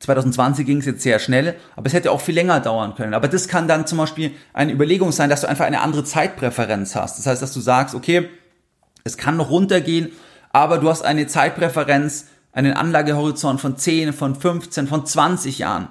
2020 0.00 0.66
ging 0.66 0.78
es 0.78 0.86
jetzt 0.86 1.02
sehr 1.02 1.18
schnell, 1.18 1.56
aber 1.76 1.86
es 1.86 1.92
hätte 1.92 2.12
auch 2.12 2.20
viel 2.20 2.34
länger 2.34 2.60
dauern 2.60 2.94
können. 2.94 3.14
Aber 3.14 3.26
das 3.26 3.48
kann 3.48 3.66
dann 3.66 3.86
zum 3.86 3.98
Beispiel 3.98 4.32
eine 4.52 4.72
Überlegung 4.72 5.12
sein, 5.12 5.30
dass 5.30 5.40
du 5.40 5.48
einfach 5.48 5.64
eine 5.64 5.80
andere 5.80 6.04
Zeitpräferenz 6.04 6.94
hast. 6.94 7.18
Das 7.18 7.26
heißt, 7.26 7.42
dass 7.42 7.52
du 7.52 7.60
sagst, 7.60 7.94
okay, 7.94 8.28
es 9.02 9.16
kann 9.16 9.36
noch 9.36 9.50
runtergehen, 9.50 10.12
aber 10.52 10.78
du 10.78 10.88
hast 10.88 11.02
eine 11.02 11.26
Zeitpräferenz, 11.26 12.26
einen 12.52 12.74
Anlagehorizont 12.74 13.60
von 13.60 13.76
10, 13.76 14.12
von 14.12 14.34
15, 14.34 14.86
von 14.86 15.06
20 15.06 15.58
Jahren. 15.58 15.88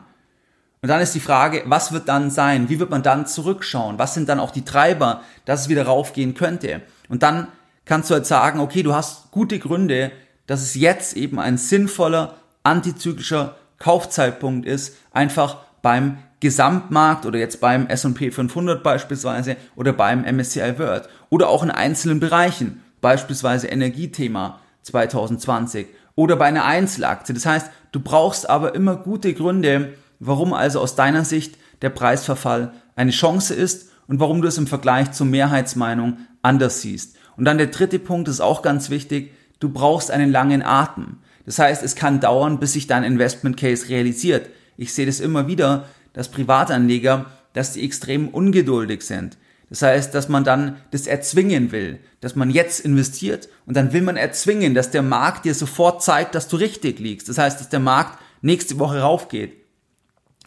Und 0.83 0.89
dann 0.89 0.99
ist 0.99 1.15
die 1.15 1.21
Frage, 1.21 1.63
was 1.65 1.93
wird 1.93 2.09
dann 2.09 2.29
sein? 2.29 2.67
Wie 2.67 2.77
wird 2.77 2.89
man 2.89 3.03
dann 3.03 3.25
zurückschauen? 3.25 3.97
Was 3.99 4.13
sind 4.13 4.27
dann 4.27 4.41
auch 4.41 4.51
die 4.51 4.65
Treiber, 4.65 5.21
dass 5.45 5.61
es 5.61 5.69
wieder 5.69 5.85
raufgehen 5.85 6.33
könnte? 6.33 6.81
Und 7.07 7.23
dann 7.23 7.47
kannst 7.85 8.09
du 8.09 8.15
halt 8.15 8.25
sagen, 8.25 8.59
okay, 8.59 8.83
du 8.83 8.93
hast 8.93 9.31
gute 9.31 9.59
Gründe, 9.59 10.11
dass 10.45 10.61
es 10.61 10.75
jetzt 10.75 11.15
eben 11.15 11.39
ein 11.39 11.57
sinnvoller, 11.57 12.35
antizyklischer 12.63 13.55
Kaufzeitpunkt 13.79 14.67
ist, 14.67 14.97
einfach 15.13 15.59
beim 15.81 16.17
Gesamtmarkt 16.41 17.25
oder 17.25 17.39
jetzt 17.39 17.61
beim 17.61 17.87
S&P 17.87 18.31
500 18.31 18.83
beispielsweise 18.83 19.55
oder 19.77 19.93
beim 19.93 20.25
MSCI 20.25 20.77
World 20.79 21.07
oder 21.29 21.47
auch 21.47 21.63
in 21.63 21.71
einzelnen 21.71 22.19
Bereichen, 22.19 22.83
beispielsweise 22.99 23.67
Energiethema 23.67 24.59
2020 24.81 25.87
oder 26.15 26.35
bei 26.35 26.47
einer 26.47 26.65
Einzelaktie. 26.65 27.33
Das 27.33 27.45
heißt, 27.45 27.71
du 27.93 28.01
brauchst 28.01 28.49
aber 28.49 28.75
immer 28.75 28.97
gute 28.97 29.33
Gründe, 29.33 29.93
warum 30.25 30.53
also 30.53 30.79
aus 30.79 30.95
deiner 30.95 31.25
Sicht 31.25 31.57
der 31.81 31.89
Preisverfall 31.89 32.73
eine 32.95 33.12
Chance 33.12 33.53
ist 33.53 33.89
und 34.07 34.19
warum 34.19 34.41
du 34.41 34.47
es 34.47 34.57
im 34.57 34.67
Vergleich 34.67 35.12
zur 35.12 35.27
Mehrheitsmeinung 35.27 36.17
anders 36.41 36.81
siehst. 36.81 37.15
Und 37.38 37.45
dann 37.45 37.57
der 37.57 37.67
dritte 37.67 37.99
Punkt 37.99 38.27
ist 38.27 38.41
auch 38.41 38.62
ganz 38.62 38.89
wichtig, 38.89 39.31
du 39.59 39.69
brauchst 39.69 40.12
einen 40.12 40.31
langen 40.31 40.62
Atem. 40.62 41.17
Das 41.45 41.59
heißt, 41.59 41.83
es 41.83 41.95
kann 41.95 42.19
dauern, 42.19 42.59
bis 42.59 42.73
sich 42.73 42.88
dein 42.88 43.03
Investment 43.03 43.57
Case 43.57 43.89
realisiert. 43.89 44.49
Ich 44.77 44.93
sehe 44.93 45.05
das 45.05 45.19
immer 45.19 45.47
wieder, 45.47 45.88
dass 46.13 46.29
Privatanleger, 46.29 47.25
dass 47.53 47.73
die 47.73 47.83
extrem 47.83 48.29
ungeduldig 48.29 49.01
sind. 49.01 49.38
Das 49.69 49.81
heißt, 49.81 50.13
dass 50.13 50.29
man 50.29 50.43
dann 50.43 50.77
das 50.91 51.07
erzwingen 51.07 51.71
will, 51.71 51.99
dass 52.21 52.36
man 52.36 52.51
jetzt 52.51 52.81
investiert 52.81 53.49
und 53.65 53.75
dann 53.75 53.91
will 53.91 54.03
man 54.03 54.17
erzwingen, 54.17 54.75
dass 54.75 54.91
der 54.91 55.01
Markt 55.01 55.45
dir 55.45 55.55
sofort 55.55 56.03
zeigt, 56.03 56.36
dass 56.36 56.47
du 56.47 56.57
richtig 56.57 56.99
liegst. 56.99 57.27
Das 57.27 57.39
heißt, 57.39 57.59
dass 57.59 57.69
der 57.69 57.79
Markt 57.79 58.19
nächste 58.41 58.77
Woche 58.77 58.99
raufgeht, 58.99 59.62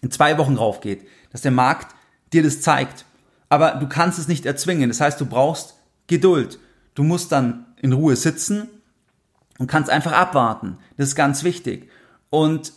in 0.02 0.10
zwei 0.10 0.38
Wochen 0.38 0.56
raufgeht, 0.56 1.06
dass 1.30 1.42
der 1.42 1.50
Markt 1.50 1.94
dir 2.32 2.42
das 2.42 2.60
zeigt. 2.60 3.04
Aber 3.48 3.72
du 3.72 3.88
kannst 3.88 4.18
es 4.18 4.28
nicht 4.28 4.46
erzwingen. 4.46 4.88
Das 4.88 5.00
heißt, 5.00 5.20
du 5.20 5.26
brauchst 5.26 5.74
Geduld. 6.06 6.58
Du 6.94 7.02
musst 7.02 7.32
dann 7.32 7.66
in 7.80 7.92
Ruhe 7.92 8.16
sitzen 8.16 8.68
und 9.58 9.68
kannst 9.68 9.90
einfach 9.90 10.12
abwarten. 10.12 10.78
Das 10.96 11.08
ist 11.08 11.14
ganz 11.14 11.44
wichtig. 11.44 11.90
Und 12.30 12.72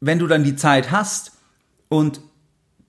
wenn 0.00 0.18
du 0.18 0.26
dann 0.26 0.44
die 0.44 0.56
Zeit 0.56 0.90
hast 0.90 1.32
und 1.88 2.20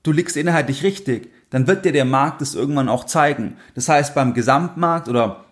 du 0.04 0.12
liegst 0.12 0.38
inhaltlich 0.38 0.84
richtig, 0.84 1.32
dann 1.50 1.68
wird 1.68 1.86
dir 1.86 1.92
der 1.92 2.06
Markt 2.06 2.42
es 2.42 2.56
irgendwann 2.56 2.90
auch 2.90 3.04
zeigen. 3.04 3.58
Das 3.76 3.88
heißt, 3.90 4.16
beim 4.16 4.34
Gesamtmarkt 4.34 5.08
oder 5.08 5.46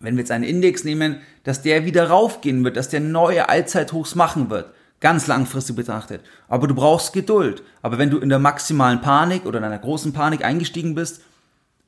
wenn 0.00 0.16
wir 0.16 0.22
jetzt 0.22 0.30
einen 0.30 0.44
Index 0.44 0.84
nehmen, 0.84 1.20
dass 1.44 1.62
der 1.62 1.84
wieder 1.84 2.08
raufgehen 2.08 2.64
wird, 2.64 2.76
dass 2.76 2.88
der 2.88 3.00
neue 3.00 3.48
Allzeithochs 3.48 4.14
machen 4.14 4.50
wird. 4.50 4.72
Ganz 5.00 5.26
langfristig 5.28 5.76
betrachtet. 5.76 6.22
Aber 6.48 6.66
du 6.66 6.74
brauchst 6.74 7.12
Geduld. 7.12 7.62
Aber 7.82 7.98
wenn 7.98 8.10
du 8.10 8.18
in 8.18 8.28
der 8.28 8.40
maximalen 8.40 9.00
Panik 9.00 9.46
oder 9.46 9.58
in 9.58 9.64
einer 9.64 9.78
großen 9.78 10.12
Panik 10.12 10.44
eingestiegen 10.44 10.94
bist 10.94 11.22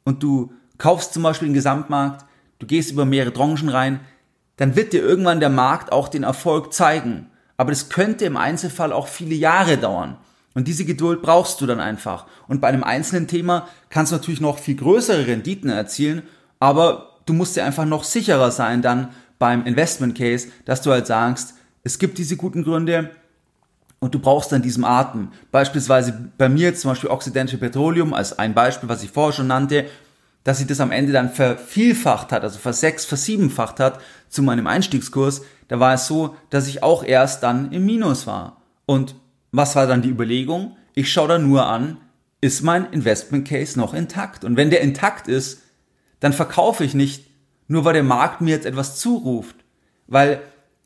und 0.05 0.23
du 0.23 0.53
kaufst 0.79 1.12
zum 1.12 1.25
Beispiel 1.25 1.49
den 1.49 1.55
Gesamtmarkt, 1.55 2.25
du 2.61 2.66
gehst 2.66 2.92
über 2.92 3.05
mehrere 3.05 3.33
Tranchen 3.33 3.68
rein, 3.68 4.01
dann 4.57 4.77
wird 4.77 4.92
dir 4.92 5.03
irgendwann 5.03 5.40
der 5.40 5.49
Markt 5.49 5.90
auch 5.90 6.09
den 6.09 6.23
Erfolg 6.23 6.73
zeigen. 6.73 7.31
Aber 7.57 7.73
das 7.73 7.88
könnte 7.88 8.25
im 8.25 8.37
Einzelfall 8.37 8.92
auch 8.92 9.09
viele 9.09 9.35
Jahre 9.35 9.77
dauern. 9.77 10.16
Und 10.55 10.68
diese 10.68 10.85
Geduld 10.85 11.23
brauchst 11.23 11.61
du 11.61 11.66
dann 11.66 11.81
einfach. 11.81 12.27
Und 12.49 12.61
bei 12.61 12.68
einem 12.68 12.85
einzelnen 12.85 13.29
Thema 13.29 13.68
kannst 13.88 14.12
du 14.12 14.16
natürlich 14.16 14.40
noch 14.40 14.59
viel 14.59 14.77
größere 14.77 15.27
Renditen 15.27 15.70
erzielen, 15.70 16.23
aber 16.59 17.18
du 17.27 17.33
musst 17.33 17.57
dir 17.57 17.64
einfach 17.64 17.85
noch 17.85 18.05
sicherer 18.05 18.51
sein 18.51 18.83
dann 18.83 19.09
beim 19.38 19.64
Investment 19.64 20.16
Case, 20.16 20.49
dass 20.64 20.83
du 20.83 20.90
halt 20.90 21.07
sagst, 21.07 21.55
es 21.83 21.99
gibt 21.99 22.19
diese 22.19 22.37
guten 22.37 22.64
Gründe 22.64 23.11
und 23.99 24.14
du 24.14 24.19
brauchst 24.19 24.53
dann 24.53 24.62
diesen 24.62 24.85
Atem. 24.85 25.29
Beispielsweise 25.51 26.31
bei 26.37 26.49
mir 26.49 26.75
zum 26.75 26.90
Beispiel 26.90 27.11
Occidental 27.11 27.59
Petroleum 27.59 28.14
als 28.14 28.38
ein 28.38 28.55
Beispiel, 28.55 28.88
was 28.88 29.03
ich 29.03 29.11
vorher 29.11 29.33
schon 29.33 29.47
nannte, 29.47 29.87
dass 30.45 30.59
sich 30.59 30.66
das 30.66 30.81
am 30.81 30.90
Ende 30.90 31.12
dann 31.12 31.31
vervielfacht 31.31 32.33
hat, 32.33 32.43
also 32.43 32.59
versechs, 32.59 33.05
versiebenfacht 33.05 33.79
hat 33.79 34.01
zu 34.29 34.43
meinem 34.43 34.66
Einstiegskurs, 34.66 35.43
da 35.69 35.81
war 35.81 35.95
es 35.95 36.07
so, 36.07 36.35
dass 36.49 36.66
ich 36.66 36.83
auch 36.83 37.05
erst 37.05 37.43
dann 37.43 37.73
im 37.73 37.85
Minus 37.85 38.27
war. 38.27 38.62
Und 38.87 39.14
was 39.53 39.77
war 39.77 39.87
dann 39.87 40.03
die 40.03 40.09
Überlegung? 40.09 40.77
Ich 40.95 41.12
schaue 41.12 41.29
da 41.29 41.38
nur 41.38 41.66
an, 41.66 41.99
ist 42.40 42.62
mein 42.62 42.90
Investment 42.90 43.47
Case 43.47 43.79
noch 43.79 43.93
intakt? 43.93 44.45
Und 44.45 44.57
wenn 44.57 44.71
der 44.71 44.81
intakt 44.81 45.29
ist, 45.29 45.62
dann 46.21 46.33
verkaufe 46.33 46.85
ich 46.85 46.95
nicht, 46.95 47.27
nur 47.69 47.85
weil 47.85 47.93
der 47.93 48.03
Markt 48.03 48.40
mir 48.40 48.51
jetzt 48.51 48.66
etwas 48.66 48.97
zuruft, 48.97 49.57
weil 50.07 50.40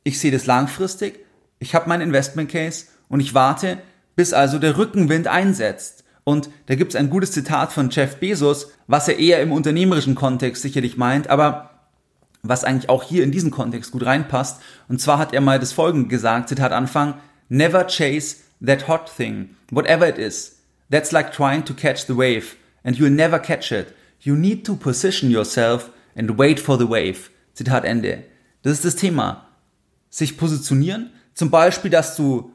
ich 0.05 0.21
sehe 0.21 0.31
das 0.31 0.47
langfristig, 0.47 1.25
ich 1.59 1.75
habe 1.75 1.89
mein 1.89 2.03
Investment 2.03 2.51
Case 2.51 2.87
und 3.09 3.21
ich 3.21 3.35
warte, 3.35 3.79
bis 4.17 4.33
also 4.33 4.59
der 4.59 4.77
Rückenwind 4.77 5.27
einsetzt. 5.27 6.05
Und 6.25 6.49
da 6.67 6.75
gibt 6.75 6.93
es 6.93 6.97
ein 6.97 7.11
gutes 7.11 7.33
Zitat 7.33 7.73
von 7.73 7.91
Jeff 7.91 8.17
Bezos, 8.17 8.73
was 8.87 9.09
er 9.09 9.19
eher 9.19 9.43
im 9.43 9.53
unternehmerischen 9.53 10.15
Kontext 10.15 10.63
sicherlich 10.63 10.97
meint, 10.97 11.29
aber 11.29 11.71
was 12.43 12.65
eigentlich 12.65 12.91
auch 12.91 13.03
hier 13.03 13.25
in 13.25 13.33
diesen 13.33 13.51
Kontext 13.51 13.93
gut 13.93 14.05
reinpasst. 14.05 14.61
Und 14.89 15.01
zwar 15.01 15.19
hat 15.19 15.33
er 15.33 15.41
mal 15.41 15.59
das 15.59 15.73
folgende 15.73 16.09
gesagt, 16.09 16.51
Zitat 16.51 16.73
Anfang, 16.73 17.15
Never 17.49 17.87
chase 17.87 18.37
that 18.65 18.89
hot 18.89 19.11
thing, 19.15 19.51
whatever 19.71 20.09
it 20.09 20.19
is. 20.19 20.57
That's 20.91 21.13
like 21.13 21.33
trying 21.33 21.65
to 21.65 21.75
catch 21.75 22.07
the 22.07 22.17
wave, 22.17 22.57
and 22.83 22.97
you'll 22.97 23.11
never 23.11 23.39
catch 23.39 23.73
it. 23.73 23.95
You 24.21 24.35
need 24.35 24.65
to 24.67 24.77
position 24.77 25.31
yourself 25.31 25.91
and 26.17 26.39
wait 26.39 26.61
for 26.61 26.79
the 26.79 26.89
wave. 26.89 27.31
Zitat 27.55 27.85
Ende. 27.85 28.25
Das 28.63 28.75
ist 28.75 28.85
das 28.85 28.97
Thema 28.97 29.44
sich 30.15 30.37
positionieren. 30.39 31.11
Zum 31.35 31.51
Beispiel, 31.51 31.91
dass 31.91 32.15
du 32.15 32.53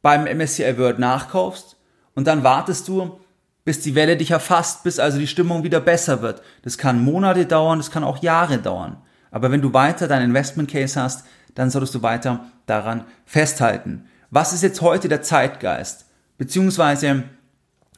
beim 0.00 0.26
MSCI 0.26 0.78
World 0.78 1.00
nachkaufst 1.00 1.76
und 2.14 2.28
dann 2.28 2.44
wartest 2.44 2.86
du, 2.86 3.18
bis 3.64 3.80
die 3.80 3.96
Welle 3.96 4.16
dich 4.16 4.30
erfasst, 4.30 4.84
bis 4.84 5.00
also 5.00 5.18
die 5.18 5.26
Stimmung 5.26 5.64
wieder 5.64 5.80
besser 5.80 6.22
wird. 6.22 6.40
Das 6.62 6.78
kann 6.78 7.02
Monate 7.02 7.46
dauern, 7.46 7.80
das 7.80 7.90
kann 7.90 8.04
auch 8.04 8.22
Jahre 8.22 8.58
dauern. 8.58 8.98
Aber 9.32 9.50
wenn 9.50 9.60
du 9.60 9.72
weiter 9.72 10.06
dein 10.06 10.22
Investment 10.22 10.70
Case 10.70 11.00
hast, 11.00 11.26
dann 11.56 11.68
solltest 11.70 11.96
du 11.96 12.02
weiter 12.02 12.44
daran 12.66 13.04
festhalten. 13.26 14.06
Was 14.30 14.52
ist 14.52 14.62
jetzt 14.62 14.80
heute 14.80 15.08
der 15.08 15.22
Zeitgeist? 15.22 16.06
Beziehungsweise, 16.38 17.24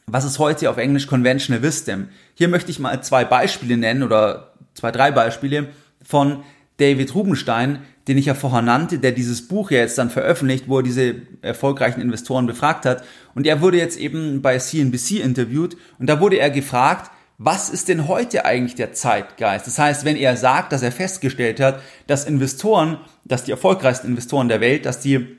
was 0.06 0.24
ist 0.24 0.38
heute 0.38 0.70
auf 0.70 0.78
Englisch 0.78 1.06
Conventional 1.06 1.62
Wisdom? 1.62 2.08
Hier 2.32 2.48
möchte 2.48 2.70
ich 2.70 2.78
mal 2.78 3.02
zwei 3.02 3.26
Beispiele 3.26 3.76
nennen 3.76 4.02
oder 4.02 4.54
zwei, 4.72 4.90
drei 4.90 5.10
Beispiele 5.10 5.68
von 6.02 6.44
David 6.78 7.14
Rubenstein, 7.14 7.80
den 8.08 8.18
ich 8.18 8.26
ja 8.26 8.34
vorher 8.34 8.62
nannte, 8.62 8.98
der 8.98 9.12
dieses 9.12 9.46
Buch 9.46 9.70
ja 9.70 9.78
jetzt 9.78 9.98
dann 9.98 10.10
veröffentlicht, 10.10 10.68
wo 10.68 10.78
er 10.78 10.82
diese 10.82 11.14
erfolgreichen 11.42 12.00
Investoren 12.00 12.46
befragt 12.46 12.86
hat. 12.86 13.04
Und 13.34 13.46
er 13.46 13.60
wurde 13.60 13.78
jetzt 13.78 13.98
eben 13.98 14.42
bei 14.42 14.58
CNBC 14.58 15.20
interviewt 15.20 15.76
und 15.98 16.08
da 16.08 16.20
wurde 16.20 16.38
er 16.38 16.50
gefragt, 16.50 17.10
was 17.38 17.70
ist 17.70 17.88
denn 17.88 18.06
heute 18.08 18.44
eigentlich 18.44 18.74
der 18.74 18.92
Zeitgeist? 18.92 19.66
Das 19.66 19.78
heißt, 19.78 20.04
wenn 20.04 20.16
er 20.16 20.36
sagt, 20.36 20.72
dass 20.72 20.82
er 20.82 20.92
festgestellt 20.92 21.60
hat, 21.60 21.80
dass 22.06 22.24
Investoren, 22.24 22.98
dass 23.24 23.44
die 23.44 23.50
erfolgreichsten 23.50 24.08
Investoren 24.08 24.48
der 24.48 24.60
Welt, 24.60 24.86
dass 24.86 25.00
die 25.00 25.38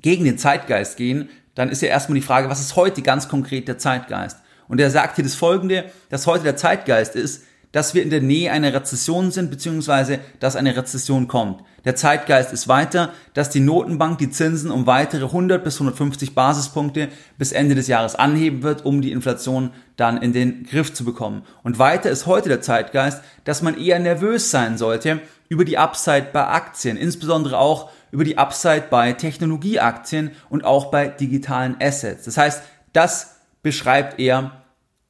gegen 0.00 0.24
den 0.24 0.38
Zeitgeist 0.38 0.96
gehen, 0.96 1.28
dann 1.54 1.70
ist 1.70 1.82
ja 1.82 1.88
erstmal 1.88 2.14
die 2.14 2.24
Frage, 2.24 2.50
was 2.50 2.60
ist 2.60 2.76
heute 2.76 3.02
ganz 3.02 3.28
konkret 3.28 3.68
der 3.68 3.78
Zeitgeist? 3.78 4.38
Und 4.68 4.80
er 4.80 4.90
sagt 4.90 5.16
hier 5.16 5.24
das 5.24 5.34
Folgende, 5.34 5.86
dass 6.08 6.26
heute 6.26 6.44
der 6.44 6.56
Zeitgeist 6.56 7.16
ist, 7.16 7.44
dass 7.74 7.92
wir 7.92 8.04
in 8.04 8.10
der 8.10 8.20
Nähe 8.20 8.52
einer 8.52 8.72
Rezession 8.72 9.32
sind, 9.32 9.50
beziehungsweise 9.50 10.20
dass 10.38 10.54
eine 10.54 10.76
Rezession 10.76 11.26
kommt. 11.26 11.64
Der 11.84 11.96
Zeitgeist 11.96 12.52
ist 12.52 12.68
weiter, 12.68 13.12
dass 13.34 13.50
die 13.50 13.58
Notenbank 13.58 14.18
die 14.18 14.30
Zinsen 14.30 14.70
um 14.70 14.86
weitere 14.86 15.24
100 15.24 15.64
bis 15.64 15.74
150 15.74 16.36
Basispunkte 16.36 17.08
bis 17.36 17.50
Ende 17.50 17.74
des 17.74 17.88
Jahres 17.88 18.14
anheben 18.14 18.62
wird, 18.62 18.84
um 18.84 19.02
die 19.02 19.10
Inflation 19.10 19.70
dann 19.96 20.22
in 20.22 20.32
den 20.32 20.62
Griff 20.62 20.94
zu 20.94 21.04
bekommen. 21.04 21.42
Und 21.64 21.80
weiter 21.80 22.10
ist 22.10 22.26
heute 22.26 22.48
der 22.48 22.60
Zeitgeist, 22.60 23.22
dass 23.42 23.60
man 23.60 23.76
eher 23.76 23.98
nervös 23.98 24.52
sein 24.52 24.78
sollte 24.78 25.20
über 25.48 25.64
die 25.64 25.76
Upside 25.76 26.28
bei 26.32 26.46
Aktien, 26.46 26.96
insbesondere 26.96 27.58
auch 27.58 27.90
über 28.12 28.22
die 28.22 28.38
Upside 28.38 28.84
bei 28.88 29.14
Technologieaktien 29.14 30.30
und 30.48 30.64
auch 30.64 30.92
bei 30.92 31.08
digitalen 31.08 31.74
Assets. 31.80 32.24
Das 32.26 32.36
heißt, 32.36 32.62
das 32.92 33.34
beschreibt 33.64 34.20
er 34.20 34.62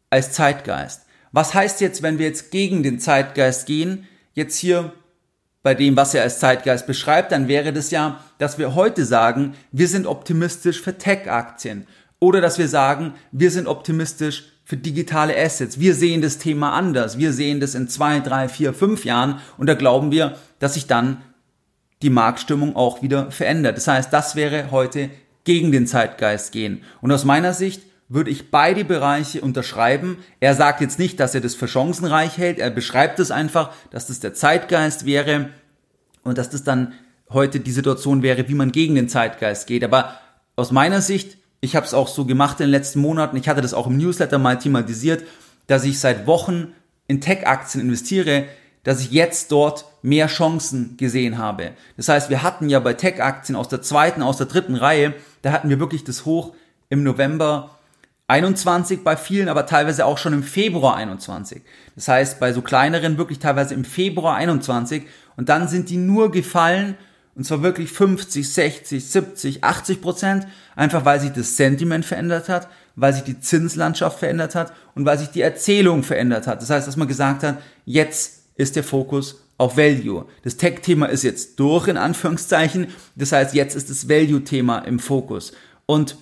als 0.09 0.33
Zeitgeist. 0.33 1.03
Was 1.34 1.52
heißt 1.52 1.80
jetzt, 1.80 2.00
wenn 2.00 2.20
wir 2.20 2.26
jetzt 2.26 2.52
gegen 2.52 2.84
den 2.84 3.00
Zeitgeist 3.00 3.66
gehen, 3.66 4.06
jetzt 4.34 4.56
hier 4.56 4.92
bei 5.64 5.74
dem, 5.74 5.96
was 5.96 6.14
er 6.14 6.22
als 6.22 6.38
Zeitgeist 6.38 6.86
beschreibt, 6.86 7.32
dann 7.32 7.48
wäre 7.48 7.72
das 7.72 7.90
ja, 7.90 8.20
dass 8.38 8.56
wir 8.56 8.76
heute 8.76 9.04
sagen, 9.04 9.56
wir 9.72 9.88
sind 9.88 10.06
optimistisch 10.06 10.80
für 10.80 10.96
Tech-Aktien 10.96 11.88
oder 12.20 12.40
dass 12.40 12.58
wir 12.58 12.68
sagen, 12.68 13.14
wir 13.32 13.50
sind 13.50 13.66
optimistisch 13.66 14.44
für 14.64 14.76
digitale 14.76 15.36
Assets. 15.36 15.80
Wir 15.80 15.96
sehen 15.96 16.22
das 16.22 16.38
Thema 16.38 16.72
anders. 16.72 17.18
Wir 17.18 17.32
sehen 17.32 17.58
das 17.58 17.74
in 17.74 17.88
zwei, 17.88 18.20
drei, 18.20 18.48
vier, 18.48 18.72
fünf 18.72 19.04
Jahren 19.04 19.40
und 19.58 19.66
da 19.66 19.74
glauben 19.74 20.12
wir, 20.12 20.36
dass 20.60 20.74
sich 20.74 20.86
dann 20.86 21.20
die 22.02 22.10
Marktstimmung 22.10 22.76
auch 22.76 23.02
wieder 23.02 23.32
verändert. 23.32 23.76
Das 23.76 23.88
heißt, 23.88 24.12
das 24.12 24.36
wäre 24.36 24.70
heute 24.70 25.10
gegen 25.42 25.72
den 25.72 25.88
Zeitgeist 25.88 26.52
gehen. 26.52 26.84
Und 27.00 27.10
aus 27.10 27.24
meiner 27.24 27.54
Sicht 27.54 27.82
würde 28.08 28.30
ich 28.30 28.50
beide 28.50 28.84
Bereiche 28.84 29.40
unterschreiben. 29.40 30.18
Er 30.40 30.54
sagt 30.54 30.80
jetzt 30.80 30.98
nicht, 30.98 31.18
dass 31.20 31.34
er 31.34 31.40
das 31.40 31.54
für 31.54 31.68
chancenreich 31.68 32.38
hält, 32.38 32.58
er 32.58 32.70
beschreibt 32.70 33.18
es 33.18 33.30
einfach, 33.30 33.72
dass 33.90 34.06
das 34.06 34.20
der 34.20 34.34
Zeitgeist 34.34 35.06
wäre 35.06 35.50
und 36.22 36.38
dass 36.38 36.50
das 36.50 36.64
dann 36.64 36.92
heute 37.30 37.60
die 37.60 37.72
Situation 37.72 38.22
wäre, 38.22 38.48
wie 38.48 38.54
man 38.54 38.72
gegen 38.72 38.94
den 38.94 39.08
Zeitgeist 39.08 39.66
geht. 39.66 39.84
Aber 39.84 40.14
aus 40.56 40.70
meiner 40.70 41.00
Sicht, 41.00 41.38
ich 41.60 41.76
habe 41.76 41.86
es 41.86 41.94
auch 41.94 42.08
so 42.08 42.26
gemacht 42.26 42.60
in 42.60 42.66
den 42.66 42.72
letzten 42.72 43.00
Monaten, 43.00 43.36
ich 43.36 43.48
hatte 43.48 43.62
das 43.62 43.74
auch 43.74 43.86
im 43.86 43.96
Newsletter 43.96 44.38
mal 44.38 44.58
thematisiert, 44.58 45.24
dass 45.66 45.84
ich 45.84 45.98
seit 45.98 46.26
Wochen 46.26 46.72
in 47.06 47.20
Tech-Aktien 47.20 47.82
investiere, 47.82 48.44
dass 48.82 49.00
ich 49.00 49.10
jetzt 49.10 49.50
dort 49.50 49.86
mehr 50.02 50.26
Chancen 50.26 50.96
gesehen 50.98 51.38
habe. 51.38 51.70
Das 51.96 52.08
heißt, 52.08 52.28
wir 52.28 52.42
hatten 52.42 52.68
ja 52.68 52.80
bei 52.80 52.92
Tech-Aktien 52.92 53.56
aus 53.56 53.68
der 53.68 53.80
zweiten, 53.80 54.22
aus 54.22 54.36
der 54.36 54.46
dritten 54.46 54.74
Reihe, 54.74 55.14
da 55.40 55.52
hatten 55.52 55.70
wir 55.70 55.80
wirklich 55.80 56.04
das 56.04 56.26
Hoch 56.26 56.54
im 56.90 57.02
November 57.02 57.78
21 58.28 59.04
bei 59.04 59.16
vielen, 59.16 59.48
aber 59.48 59.66
teilweise 59.66 60.06
auch 60.06 60.18
schon 60.18 60.32
im 60.32 60.42
Februar 60.42 60.96
21. 60.96 61.62
Das 61.94 62.08
heißt, 62.08 62.40
bei 62.40 62.52
so 62.52 62.62
kleineren 62.62 63.18
wirklich 63.18 63.38
teilweise 63.38 63.74
im 63.74 63.84
Februar 63.84 64.37
21 64.37 65.04
und 65.37 65.48
dann 65.48 65.68
sind 65.68 65.90
die 65.90 65.98
nur 65.98 66.30
gefallen 66.30 66.96
und 67.34 67.44
zwar 67.44 67.62
wirklich 67.62 67.90
50, 67.90 68.48
60, 68.48 69.04
70, 69.04 69.64
80 69.64 70.00
Prozent, 70.00 70.46
einfach 70.76 71.04
weil 71.04 71.20
sich 71.20 71.32
das 71.32 71.56
Sentiment 71.56 72.04
verändert 72.04 72.48
hat, 72.48 72.68
weil 72.96 73.12
sich 73.12 73.24
die 73.24 73.40
Zinslandschaft 73.40 74.20
verändert 74.20 74.54
hat 74.54 74.72
und 74.94 75.04
weil 75.04 75.18
sich 75.18 75.28
die 75.28 75.40
Erzählung 75.42 76.02
verändert 76.02 76.46
hat. 76.46 76.62
Das 76.62 76.70
heißt, 76.70 76.87
dass 76.87 76.96
man 76.96 77.08
gesagt 77.08 77.42
hat, 77.42 77.58
jetzt 77.84 78.44
ist 78.56 78.76
der 78.76 78.84
Fokus 78.84 79.42
auf 79.58 79.76
Value. 79.76 80.26
Das 80.42 80.56
Tech-Thema 80.56 81.06
ist 81.06 81.24
jetzt 81.24 81.58
durch, 81.60 81.88
in 81.88 81.96
Anführungszeichen. 81.96 82.88
Das 83.16 83.32
heißt, 83.32 83.54
jetzt 83.54 83.74
ist 83.74 83.90
das 83.90 84.08
Value-Thema 84.08 84.78
im 84.80 84.98
Fokus. 84.98 85.52
Und 85.87 86.16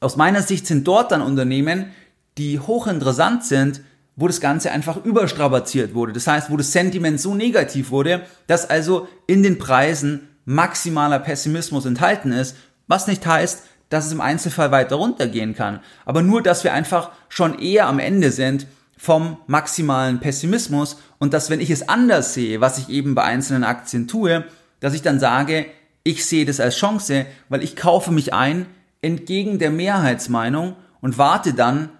aus 0.00 0.16
meiner 0.16 0.42
Sicht 0.42 0.66
sind 0.66 0.86
dort 0.86 1.12
dann 1.12 1.22
Unternehmen, 1.22 1.92
die 2.36 2.60
hochinteressant 2.60 3.44
sind, 3.44 3.80
wo 4.16 4.26
das 4.26 4.40
Ganze 4.40 4.72
einfach 4.72 5.04
überstrapaziert 5.04 5.94
wurde. 5.94 6.12
Das 6.12 6.26
heißt, 6.26 6.50
wo 6.50 6.56
das 6.56 6.72
Sentiment 6.72 7.20
so 7.20 7.34
negativ 7.34 7.90
wurde, 7.90 8.22
dass 8.46 8.68
also 8.68 9.08
in 9.26 9.42
den 9.42 9.58
Preisen 9.58 10.28
maximaler 10.44 11.18
Pessimismus 11.18 11.84
enthalten 11.84 12.32
ist, 12.32 12.56
was 12.86 13.06
nicht 13.06 13.26
heißt, 13.26 13.64
dass 13.90 14.06
es 14.06 14.12
im 14.12 14.20
Einzelfall 14.20 14.70
weiter 14.70 14.96
runtergehen 14.96 15.54
kann. 15.54 15.80
Aber 16.04 16.22
nur, 16.22 16.42
dass 16.42 16.64
wir 16.64 16.72
einfach 16.72 17.10
schon 17.28 17.58
eher 17.58 17.86
am 17.86 17.98
Ende 17.98 18.30
sind 18.32 18.66
vom 18.96 19.38
maximalen 19.46 20.18
Pessimismus 20.20 20.98
und 21.18 21.32
dass, 21.32 21.50
wenn 21.50 21.60
ich 21.60 21.70
es 21.70 21.88
anders 21.88 22.34
sehe, 22.34 22.60
was 22.60 22.78
ich 22.78 22.88
eben 22.88 23.14
bei 23.14 23.22
einzelnen 23.22 23.64
Aktien 23.64 24.08
tue, 24.08 24.44
dass 24.80 24.94
ich 24.94 25.02
dann 25.02 25.20
sage, 25.20 25.66
ich 26.02 26.26
sehe 26.26 26.44
das 26.44 26.60
als 26.60 26.76
Chance, 26.76 27.26
weil 27.48 27.62
ich 27.62 27.76
kaufe 27.76 28.10
mich 28.10 28.32
ein 28.32 28.66
entgegen 29.02 29.58
der 29.58 29.70
Mehrheitsmeinung 29.70 30.76
und 31.00 31.18
warte 31.18 31.54
dann, 31.54 31.90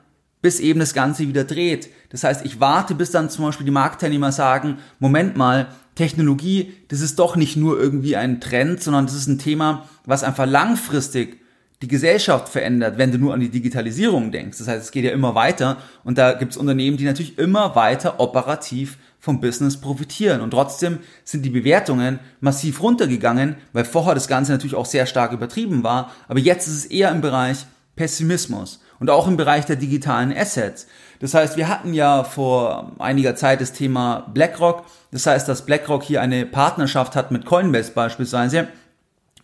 bis 0.41 0.61
eben 0.61 0.81
das 0.81 0.95
Ganze 0.95 1.27
wieder 1.27 1.45
dreht. 1.45 1.91
Das 2.11 2.25
heißt, 2.25 2.45
ich 2.45 2.61
warte, 2.61 2.95
bis 2.95 3.11
dann 3.11 3.31
zum 3.31 3.45
Beispiel 3.45 3.67
die 3.67 3.73
Marktteilnehmer 3.73 4.33
sagen, 4.33 4.79
Moment 4.99 5.37
mal, 5.37 5.69
Technologie, 5.95 6.75
das 6.89 7.01
ist 7.01 7.19
doch 7.19 7.35
nicht 7.35 7.57
nur 7.57 7.79
irgendwie 7.79 8.17
ein 8.17 8.41
Trend, 8.41 8.81
sondern 8.81 9.07
das 9.07 9.17
ist 9.17 9.27
ein 9.27 9.39
Thema, 9.39 9.89
was 10.05 10.23
einfach 10.23 10.47
langfristig 10.47 11.41
die 11.83 11.89
Gesellschaft 11.89 12.49
verändert, 12.49 12.99
wenn 12.99 13.13
du 13.13 13.19
nur 13.19 13.35
an 13.35 13.41
die 13.41 13.51
Digitalisierung 13.51 14.33
denkst. 14.33 14.59
Das 14.59 14.69
heißt, 14.69 14.85
es 14.85 14.91
geht 14.91 15.05
ja 15.05 15.11
immer 15.11 15.35
weiter 15.35 15.79
und 16.05 16.19
da 16.19 16.33
gibt 16.33 16.53
es 16.53 16.59
Unternehmen, 16.59 16.97
die 16.97 17.05
natürlich 17.05 17.39
immer 17.39 17.75
weiter 17.77 18.21
operativ 18.21 18.99
vom 19.29 19.43
Business 19.43 19.77
profitieren. 19.77 20.41
Und 20.41 20.53
trotzdem 20.53 21.01
sind 21.23 21.45
die 21.45 21.51
Bewertungen 21.51 22.19
massiv 22.41 22.83
runtergegangen, 22.83 23.57
weil 23.75 23.85
vorher 23.85 24.15
das 24.15 24.27
Ganze 24.27 24.53
natürlich 24.53 24.75
auch 24.75 24.87
sehr 24.87 25.05
stark 25.05 25.33
übertrieben 25.33 25.83
war. 25.83 26.13
Aber 26.29 26.39
jetzt 26.39 26.67
ist 26.67 26.79
es 26.79 26.87
eher 26.87 27.11
im 27.11 27.21
Bereich 27.21 27.67
Pessimismus 27.95 28.81
und 29.01 29.11
auch 29.11 29.29
im 29.29 29.37
Bereich 29.37 29.67
der 29.67 29.77
digitalen 29.77 30.35
Assets. 30.35 30.87
Das 31.21 31.35
heißt, 31.35 31.59
wir 31.59 31.69
hatten 31.69 31.93
ja 31.93 32.25
vor 32.25 32.93
einiger 33.01 33.37
Zeit 33.37 33.61
das 33.61 33.75
Thema 33.75 34.31
BlackRock. 34.33 34.87
Das 35.11 35.27
heißt, 35.27 35.47
dass 35.47 35.67
BlackRock 35.67 36.05
hier 36.05 36.23
eine 36.23 36.47
Partnerschaft 36.47 37.15
hat 37.15 37.31
mit 37.31 37.45
Coinbase 37.45 37.93
beispielsweise 37.93 38.69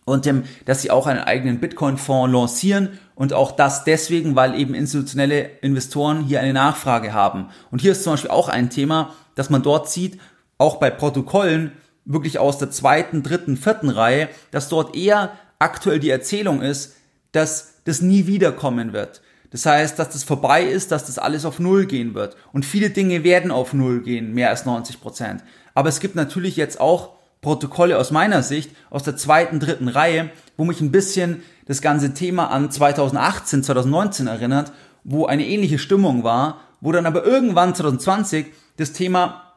und 0.05 0.25
ähm, 0.25 0.45
dass 0.65 0.81
sie 0.81 0.89
auch 0.89 1.05
einen 1.05 1.19
eigenen 1.19 1.59
Bitcoin-Fonds 1.59 2.33
lancieren 2.33 2.97
und 3.13 3.33
auch 3.33 3.51
das 3.51 3.83
deswegen, 3.83 4.35
weil 4.35 4.59
eben 4.59 4.73
institutionelle 4.73 5.59
Investoren 5.61 6.23
hier 6.23 6.39
eine 6.41 6.53
Nachfrage 6.53 7.13
haben. 7.13 7.49
Und 7.69 7.81
hier 7.81 7.91
ist 7.91 8.03
zum 8.03 8.13
Beispiel 8.13 8.31
auch 8.31 8.49
ein 8.49 8.71
Thema, 8.71 9.13
dass 9.35 9.49
man 9.49 9.61
dort 9.61 9.89
sieht, 9.89 10.19
auch 10.57 10.77
bei 10.77 10.89
Protokollen 10.89 11.73
wirklich 12.05 12.39
aus 12.39 12.57
der 12.57 12.71
zweiten, 12.71 13.23
dritten, 13.23 13.57
vierten 13.57 13.89
Reihe, 13.89 14.29
dass 14.51 14.69
dort 14.69 14.95
eher 14.95 15.31
aktuell 15.59 15.99
die 15.99 16.09
Erzählung 16.09 16.61
ist, 16.61 16.95
dass 17.31 17.75
das 17.83 18.01
nie 18.01 18.27
wiederkommen 18.27 18.93
wird. 18.93 19.21
Das 19.51 19.65
heißt, 19.65 19.97
dass 19.99 20.09
das 20.09 20.23
vorbei 20.23 20.63
ist, 20.63 20.91
dass 20.91 21.05
das 21.05 21.17
alles 21.17 21.45
auf 21.45 21.59
Null 21.59 21.85
gehen 21.85 22.13
wird. 22.13 22.35
Und 22.51 22.65
viele 22.65 22.89
Dinge 22.89 23.23
werden 23.23 23.51
auf 23.51 23.73
Null 23.73 24.01
gehen, 24.01 24.33
mehr 24.33 24.49
als 24.49 24.65
90 24.65 25.01
Prozent. 25.01 25.43
Aber 25.73 25.89
es 25.89 25.99
gibt 25.99 26.15
natürlich 26.15 26.55
jetzt 26.55 26.79
auch 26.79 27.15
Protokolle 27.41 27.97
aus 27.97 28.11
meiner 28.11 28.41
Sicht 28.41 28.71
aus 28.89 29.03
der 29.03 29.17
zweiten, 29.17 29.59
dritten 29.59 29.87
Reihe, 29.87 30.31
wo 30.57 30.65
mich 30.65 30.81
ein 30.81 30.91
bisschen 30.91 31.43
das 31.67 31.81
ganze 31.81 32.13
Thema 32.13 32.47
an 32.47 32.71
2018, 32.71 33.63
2019 33.63 34.27
erinnert, 34.27 34.71
wo 35.03 35.25
eine 35.25 35.45
ähnliche 35.45 35.77
Stimmung 35.77 36.23
war, 36.23 36.59
wo 36.85 36.91
dann 36.91 37.07
aber 37.07 37.25
irgendwann 37.25 37.73
2020 37.73 38.45
das 38.77 38.93
Thema 38.93 39.53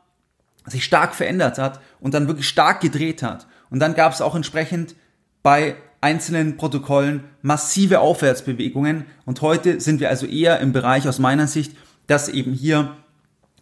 sich 0.67 0.83
stark 0.83 1.14
verändert 1.14 1.59
hat 1.59 1.79
und 2.01 2.14
dann 2.14 2.27
wirklich 2.27 2.49
stark 2.49 2.81
gedreht 2.81 3.23
hat. 3.23 3.47
Und 3.69 3.81
dann 3.81 3.95
gab 3.95 4.14
es 4.14 4.23
auch 4.23 4.35
entsprechend 4.35 4.95
bei 5.43 5.77
einzelnen 6.01 6.57
Protokollen 6.57 7.25
massive 7.43 8.01
Aufwärtsbewegungen 8.01 9.05
und 9.27 9.43
heute 9.43 9.79
sind 9.79 10.01
wir 10.01 10.09
also 10.09 10.25
eher 10.25 10.61
im 10.61 10.73
Bereich 10.73 11.07
aus 11.07 11.19
meiner 11.19 11.47
Sicht, 11.47 11.77
dass 12.07 12.31
eben 12.31 12.55
hier 12.55 12.97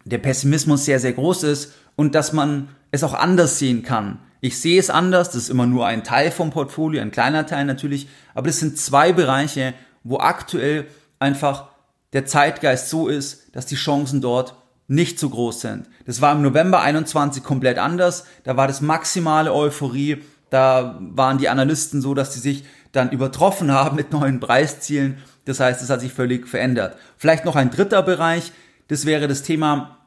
der 0.05 0.19
Pessimismus 0.19 0.85
sehr, 0.85 1.01
sehr 1.01 1.13
groß 1.13 1.43
ist 1.43 1.73
und 1.97 2.15
dass 2.15 2.31
man 2.31 2.69
es 2.91 3.03
auch 3.03 3.15
anders 3.15 3.59
sehen 3.59 3.83
kann. 3.83 4.19
Ich 4.39 4.61
sehe 4.61 4.79
es 4.79 4.89
anders, 4.89 5.31
das 5.31 5.43
ist 5.43 5.49
immer 5.49 5.65
nur 5.65 5.85
ein 5.85 6.05
Teil 6.05 6.31
vom 6.31 6.51
Portfolio, 6.51 7.01
ein 7.01 7.11
kleiner 7.11 7.45
Teil 7.45 7.65
natürlich, 7.65 8.07
aber 8.33 8.47
das 8.47 8.61
sind 8.61 8.77
zwei 8.77 9.11
Bereiche, 9.11 9.73
wo 10.05 10.19
aktuell 10.19 10.87
einfach 11.19 11.67
der 12.13 12.25
Zeitgeist 12.25 12.89
so 12.89 13.07
ist, 13.07 13.55
dass 13.55 13.65
die 13.65 13.75
Chancen 13.75 14.21
dort 14.21 14.55
nicht 14.87 15.19
so 15.19 15.29
groß 15.29 15.61
sind. 15.61 15.89
Das 16.05 16.21
war 16.21 16.33
im 16.33 16.41
November 16.41 16.81
21 16.81 17.43
komplett 17.43 17.77
anders, 17.77 18.25
da 18.43 18.55
war 18.55 18.67
das 18.67 18.81
maximale 18.81 19.53
Euphorie, 19.53 20.23
da 20.49 20.97
waren 20.99 21.37
die 21.37 21.49
Analysten 21.49 22.01
so, 22.01 22.13
dass 22.13 22.33
sie 22.33 22.39
sich 22.39 22.63
dann 22.93 23.11
übertroffen 23.11 23.71
haben 23.73 23.97
mit 23.97 24.11
neuen 24.11 24.39
Preiszielen. 24.39 25.17
Das 25.45 25.59
heißt, 25.59 25.81
es 25.81 25.89
hat 25.89 26.01
sich 26.01 26.13
völlig 26.13 26.47
verändert. 26.47 26.97
Vielleicht 27.17 27.45
noch 27.45 27.55
ein 27.55 27.71
dritter 27.71 28.01
Bereich, 28.01 28.51
das 28.87 29.05
wäre 29.05 29.27
das 29.27 29.43
Thema 29.43 29.97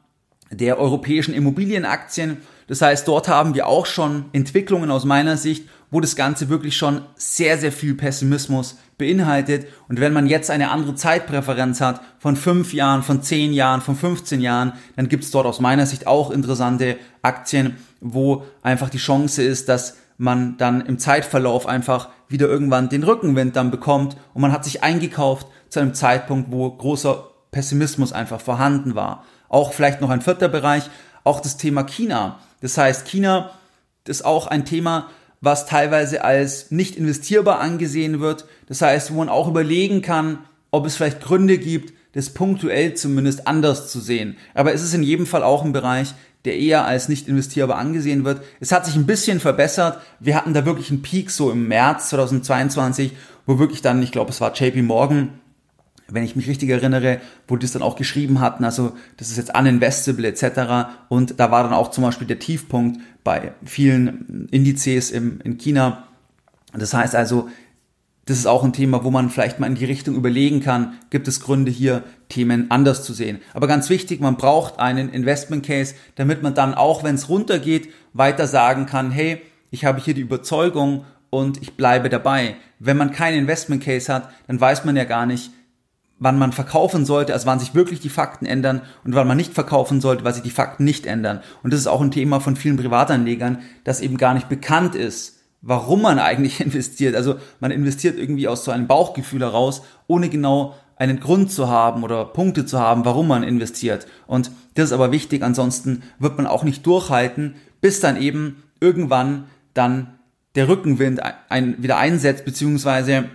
der 0.51 0.79
europäischen 0.79 1.35
Immobilienaktien. 1.35 2.39
Das 2.71 2.83
heißt, 2.83 3.09
dort 3.09 3.27
haben 3.27 3.57
wir 3.57 3.67
auch 3.67 3.85
schon 3.85 4.27
Entwicklungen 4.33 4.93
aus 4.93 5.05
meiner 5.05 5.37
Sicht, 5.37 5.69
wo 5.91 5.99
das 5.99 6.15
Ganze 6.15 6.51
wirklich 6.51 6.77
schon 6.77 7.01
sehr, 7.17 7.59
sehr 7.59 7.73
viel 7.73 7.95
Pessimismus 7.97 8.79
beinhaltet. 8.97 9.67
Und 9.89 9.99
wenn 9.99 10.13
man 10.13 10.29
jetzt 10.29 10.53
eine 10.53 10.71
andere 10.71 10.95
Zeitpräferenz 10.95 11.81
hat, 11.81 12.01
von 12.21 12.37
fünf 12.37 12.73
Jahren, 12.73 13.03
von 13.03 13.25
zehn 13.25 13.53
Jahren, 13.53 13.81
von 13.81 13.97
15 13.97 14.41
Jahren, 14.41 14.75
dann 14.95 15.09
gibt 15.09 15.25
es 15.25 15.33
dort 15.33 15.47
aus 15.47 15.59
meiner 15.59 15.85
Sicht 15.85 16.07
auch 16.07 16.31
interessante 16.31 16.97
Aktien, 17.23 17.77
wo 18.01 18.45
einfach 18.63 18.89
die 18.89 18.99
Chance 18.99 19.43
ist, 19.43 19.69
dass 19.69 19.97
man 20.17 20.57
dann 20.57 20.81
im 20.87 21.01
Zeitverlauf 21.01 21.67
einfach 21.67 22.11
wieder 22.29 22.47
irgendwann 22.47 22.89
den 22.89 23.03
Rückenwind 23.03 23.57
dann 23.57 23.73
bekommt 23.73 24.17
und 24.33 24.43
man 24.43 24.53
hat 24.53 24.65
sich 24.65 24.85
eingekauft 24.85 25.49
zu 25.71 25.81
einem 25.81 25.95
Zeitpunkt, 25.95 26.53
wo 26.53 26.71
großer 26.71 27.31
Pessimismus 27.51 28.13
einfach 28.13 28.41
vorhanden 28.41 28.95
war. 28.95 29.25
Auch 29.49 29.73
vielleicht 29.73 30.01
noch 30.01 30.11
ein 30.11 30.23
vierter 30.23 30.49
Bereich, 30.49 30.89
auch 31.25 31.41
das 31.41 31.57
Thema 31.57 31.83
China. 31.83 32.39
Das 32.61 32.77
heißt, 32.79 33.07
China 33.07 33.51
ist 34.07 34.25
auch 34.25 34.47
ein 34.47 34.65
Thema, 34.65 35.09
was 35.41 35.67
teilweise 35.67 36.25
als 36.25 36.71
nicht 36.71 36.97
investierbar 36.97 37.61
angesehen 37.61 38.21
wird. 38.21 38.45
Das 38.67 38.83
heißt, 38.83 39.13
wo 39.13 39.19
man 39.19 39.29
auch 39.29 39.49
überlegen 39.49 40.03
kann, 40.03 40.39
ob 40.71 40.87
es 40.87 40.97
vielleicht 40.97 41.21
Gründe 41.21 41.59
gibt, 41.59 41.95
das 42.13 42.31
punktuell 42.31 42.95
zumindest 42.95 43.47
anders 43.47 43.91
zu 43.91 44.01
sehen. 44.01 44.37
Aber 44.55 44.75
es 44.75 44.83
ist 44.83 44.95
in 44.95 45.03
jedem 45.03 45.27
Fall 45.27 45.43
auch 45.43 45.65
ein 45.65 45.73
Bereich, 45.73 46.15
der 46.45 46.59
eher 46.59 46.87
als 46.87 47.09
nicht 47.09 47.29
investierbar 47.29 47.79
angesehen 47.79 48.25
wird. 48.25 48.43
Es 48.61 48.73
hat 48.73 48.87
sich 48.87 48.97
ein 48.97 49.07
bisschen 49.07 49.41
verbessert. 49.41 50.01
Wir 50.19 50.35
hatten 50.35 50.55
da 50.55 50.65
wirklich 50.65 50.91
einen 50.91 51.03
Peak 51.03 51.31
so 51.31 51.51
im 51.51 51.69
März 51.69 52.09
2022, 52.11 53.13
wo 53.47 53.59
wirklich 53.59 53.83
dann, 53.83 54.03
ich 54.03 54.13
glaube, 54.13 54.31
es 54.31 54.41
war 54.41 54.55
JP 54.55 54.83
Morgan, 54.83 55.40
wenn 56.13 56.25
ich 56.25 56.37
mich 56.37 56.49
richtig 56.49 56.71
erinnere, 56.71 57.21
wo 57.49 57.57
die 57.57 57.67
es 57.67 57.73
dann 57.73 57.83
auch 57.83 57.97
geschrieben 57.97 58.41
hatten, 58.41 58.65
also 58.65 58.93
das 59.17 59.31
ist 59.31 59.37
jetzt 59.37 59.57
uninvestable 59.57 60.27
etc. 60.27 60.91
Und 61.09 61.41
da 61.41 61.51
war 61.51 61.63
dann 61.63 61.73
auch 61.73 61.91
zum 61.91 62.05
Beispiel 62.05 62.27
der 62.27 62.39
Tiefpunkt 62.39 63.01
bei 63.25 63.53
vielen 63.65 64.49
Indizes 64.51 65.11
im, 65.11 65.41
in 65.43 65.59
China. 65.59 66.05
Das 66.73 66.95
heißt 66.95 67.15
also, 67.15 67.49
das 68.27 68.39
ist 68.39 68.47
auch 68.47 68.63
ein 68.63 68.73
Thema, 68.73 69.03
wo 69.03 69.11
man 69.11 69.29
vielleicht 69.29 69.59
mal 69.59 69.67
in 69.67 69.75
die 69.75 69.85
Richtung 69.85 70.15
überlegen 70.15 70.61
kann, 70.61 70.95
gibt 71.11 71.27
es 71.27 71.41
Gründe 71.41 71.73
hier, 71.73 72.05
Themen 72.29 72.71
anders 72.71 73.03
zu 73.03 73.13
sehen. 73.13 73.41
Aber 73.55 73.67
ganz 73.67 73.91
wichtig, 73.91 74.21
man 74.21 74.37
braucht 74.37 74.79
einen 74.79 75.09
Investment 75.09 75.67
Case, 75.67 75.97
damit 76.15 76.43
man 76.43 76.55
dann 76.55 76.75
auch, 76.75 77.03
wenn 77.03 77.17
es 77.17 77.29
runtergeht, 77.29 77.89
weiter 78.13 78.47
sagen 78.47 78.87
kann, 78.87 79.11
hey, 79.11 79.43
ich 79.73 79.85
habe 79.85 80.01
hier 80.01 80.15
die 80.15 80.21
Überzeugung 80.21 81.05
und 81.31 81.61
ich 81.61 81.77
bleibe 81.77 82.09
dabei. 82.09 82.57
Wenn 82.79 82.97
man 82.97 83.11
keinen 83.11 83.39
Investment 83.39 83.83
Case 83.83 84.13
hat, 84.13 84.31
dann 84.47 84.61
weiß 84.61 84.85
man 84.85 84.97
ja 84.97 85.05
gar 85.05 85.27
nicht, 85.27 85.51
wann 86.21 86.39
man 86.39 86.53
verkaufen 86.53 87.05
sollte, 87.05 87.33
also 87.33 87.47
wann 87.47 87.59
sich 87.59 87.75
wirklich 87.75 87.99
die 87.99 88.11
Fakten 88.11 88.47
ändern 88.47 88.83
und 89.05 89.15
wann 89.15 89.27
man 89.27 89.39
nicht 89.39 89.55
verkaufen 89.55 90.01
sollte, 90.01 90.23
weil 90.23 90.35
sich 90.35 90.43
die 90.43 90.51
Fakten 90.51 90.85
nicht 90.85 91.07
ändern. 91.07 91.41
Und 91.63 91.73
das 91.73 91.81
ist 91.81 91.87
auch 91.87 92.03
ein 92.03 92.13
Thema 92.13 92.41
von 92.41 92.55
vielen 92.55 92.77
Privatanlegern, 92.77 93.59
dass 93.85 94.01
eben 94.01 94.19
gar 94.19 94.35
nicht 94.35 94.49
bekannt 94.49 94.95
ist, 94.95 95.39
warum 95.63 96.03
man 96.03 96.19
eigentlich 96.19 96.61
investiert. 96.65 97.17
Also 97.17 97.37
man 97.59 97.71
investiert 97.71 98.19
irgendwie 98.19 98.47
aus 98.47 98.65
so 98.65 98.71
einem 98.71 98.87
Bauchgefühl 98.87 99.41
heraus, 99.41 99.83
ohne 100.07 100.29
genau 100.29 100.77
einen 100.97 101.19
Grund 101.19 101.51
zu 101.51 101.71
haben 101.71 102.03
oder 102.05 102.27
Punkte 102.27 102.67
zu 102.67 102.79
haben, 102.79 103.07
warum 103.07 103.27
man 103.27 103.43
investiert. 103.43 104.07
Und 104.27 104.51
das 104.75 104.87
ist 104.87 104.93
aber 104.93 105.13
wichtig, 105.13 105.43
ansonsten 105.43 106.03
wird 106.19 106.37
man 106.37 106.47
auch 106.47 106.63
nicht 106.63 106.85
durchhalten, 106.87 107.55
bis 107.81 108.01
dann 108.01 108.21
eben 108.21 108.63
irgendwann 108.81 109.47
dann 109.73 110.19
der 110.55 110.69
Rückenwind 110.69 111.21
ein, 111.49 111.83
wieder 111.83 111.97
einsetzt, 111.97 112.45
beziehungsweise 112.45 113.31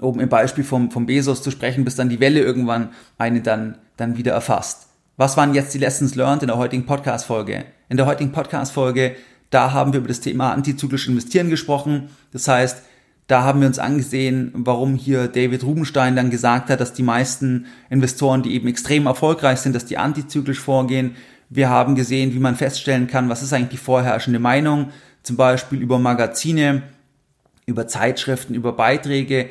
um 0.00 0.20
im 0.20 0.28
Beispiel 0.28 0.64
vom, 0.64 0.90
vom 0.90 1.06
Bezos 1.06 1.42
zu 1.42 1.50
sprechen, 1.50 1.84
bis 1.84 1.96
dann 1.96 2.08
die 2.08 2.20
Welle 2.20 2.40
irgendwann 2.40 2.90
eine 3.18 3.40
dann, 3.40 3.78
dann 3.96 4.16
wieder 4.16 4.32
erfasst. 4.32 4.88
Was 5.16 5.36
waren 5.36 5.54
jetzt 5.54 5.74
die 5.74 5.78
Lessons 5.78 6.14
learned 6.14 6.42
in 6.42 6.48
der 6.48 6.56
heutigen 6.56 6.86
Podcast-Folge? 6.86 7.64
In 7.88 7.96
der 7.96 8.06
heutigen 8.06 8.32
Podcast-Folge, 8.32 9.16
da 9.50 9.72
haben 9.72 9.92
wir 9.92 9.98
über 9.98 10.08
das 10.08 10.20
Thema 10.20 10.52
antizyklisch 10.52 11.08
investieren 11.08 11.50
gesprochen. 11.50 12.08
Das 12.32 12.48
heißt, 12.48 12.82
da 13.26 13.44
haben 13.44 13.60
wir 13.60 13.68
uns 13.68 13.78
angesehen, 13.78 14.50
warum 14.54 14.96
hier 14.96 15.28
David 15.28 15.62
Rubenstein 15.62 16.16
dann 16.16 16.30
gesagt 16.30 16.70
hat, 16.70 16.80
dass 16.80 16.92
die 16.92 17.02
meisten 17.02 17.66
Investoren, 17.88 18.42
die 18.42 18.54
eben 18.54 18.66
extrem 18.66 19.06
erfolgreich 19.06 19.60
sind, 19.60 19.74
dass 19.74 19.86
die 19.86 19.98
antizyklisch 19.98 20.58
vorgehen. 20.58 21.14
Wir 21.48 21.68
haben 21.68 21.94
gesehen, 21.94 22.32
wie 22.34 22.38
man 22.38 22.56
feststellen 22.56 23.06
kann, 23.06 23.28
was 23.28 23.42
ist 23.42 23.52
eigentlich 23.52 23.70
die 23.70 23.76
vorherrschende 23.76 24.40
Meinung, 24.40 24.90
zum 25.22 25.36
Beispiel 25.36 25.80
über 25.80 25.98
Magazine, 25.98 26.82
über 27.66 27.86
Zeitschriften, 27.86 28.54
über 28.54 28.72
Beiträge. 28.72 29.50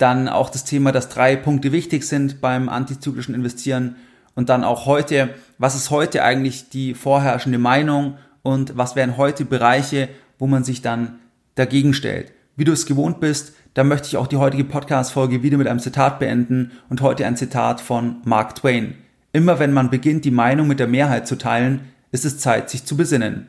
Dann 0.00 0.28
auch 0.28 0.48
das 0.48 0.64
Thema, 0.64 0.92
dass 0.92 1.10
drei 1.10 1.36
Punkte 1.36 1.72
wichtig 1.72 2.04
sind 2.04 2.40
beim 2.40 2.70
antizyklischen 2.70 3.34
Investieren. 3.34 3.96
Und 4.34 4.48
dann 4.48 4.64
auch 4.64 4.86
heute, 4.86 5.28
was 5.58 5.74
ist 5.74 5.90
heute 5.90 6.22
eigentlich 6.22 6.70
die 6.70 6.94
vorherrschende 6.94 7.58
Meinung 7.58 8.16
und 8.42 8.78
was 8.78 8.96
wären 8.96 9.18
heute 9.18 9.44
Bereiche, 9.44 10.08
wo 10.38 10.46
man 10.46 10.64
sich 10.64 10.80
dann 10.80 11.18
dagegen 11.54 11.92
stellt. 11.92 12.32
Wie 12.56 12.64
du 12.64 12.72
es 12.72 12.86
gewohnt 12.86 13.20
bist, 13.20 13.52
da 13.74 13.84
möchte 13.84 14.08
ich 14.08 14.16
auch 14.16 14.26
die 14.26 14.38
heutige 14.38 14.64
Podcast-Folge 14.64 15.42
wieder 15.42 15.58
mit 15.58 15.68
einem 15.68 15.80
Zitat 15.80 16.18
beenden 16.18 16.70
und 16.88 17.02
heute 17.02 17.26
ein 17.26 17.36
Zitat 17.36 17.82
von 17.82 18.22
Mark 18.24 18.54
Twain. 18.54 18.94
Immer 19.32 19.58
wenn 19.58 19.74
man 19.74 19.90
beginnt, 19.90 20.24
die 20.24 20.30
Meinung 20.30 20.66
mit 20.66 20.80
der 20.80 20.88
Mehrheit 20.88 21.28
zu 21.28 21.36
teilen, 21.36 21.80
ist 22.10 22.24
es 22.24 22.38
Zeit, 22.38 22.70
sich 22.70 22.86
zu 22.86 22.96
besinnen. 22.96 23.48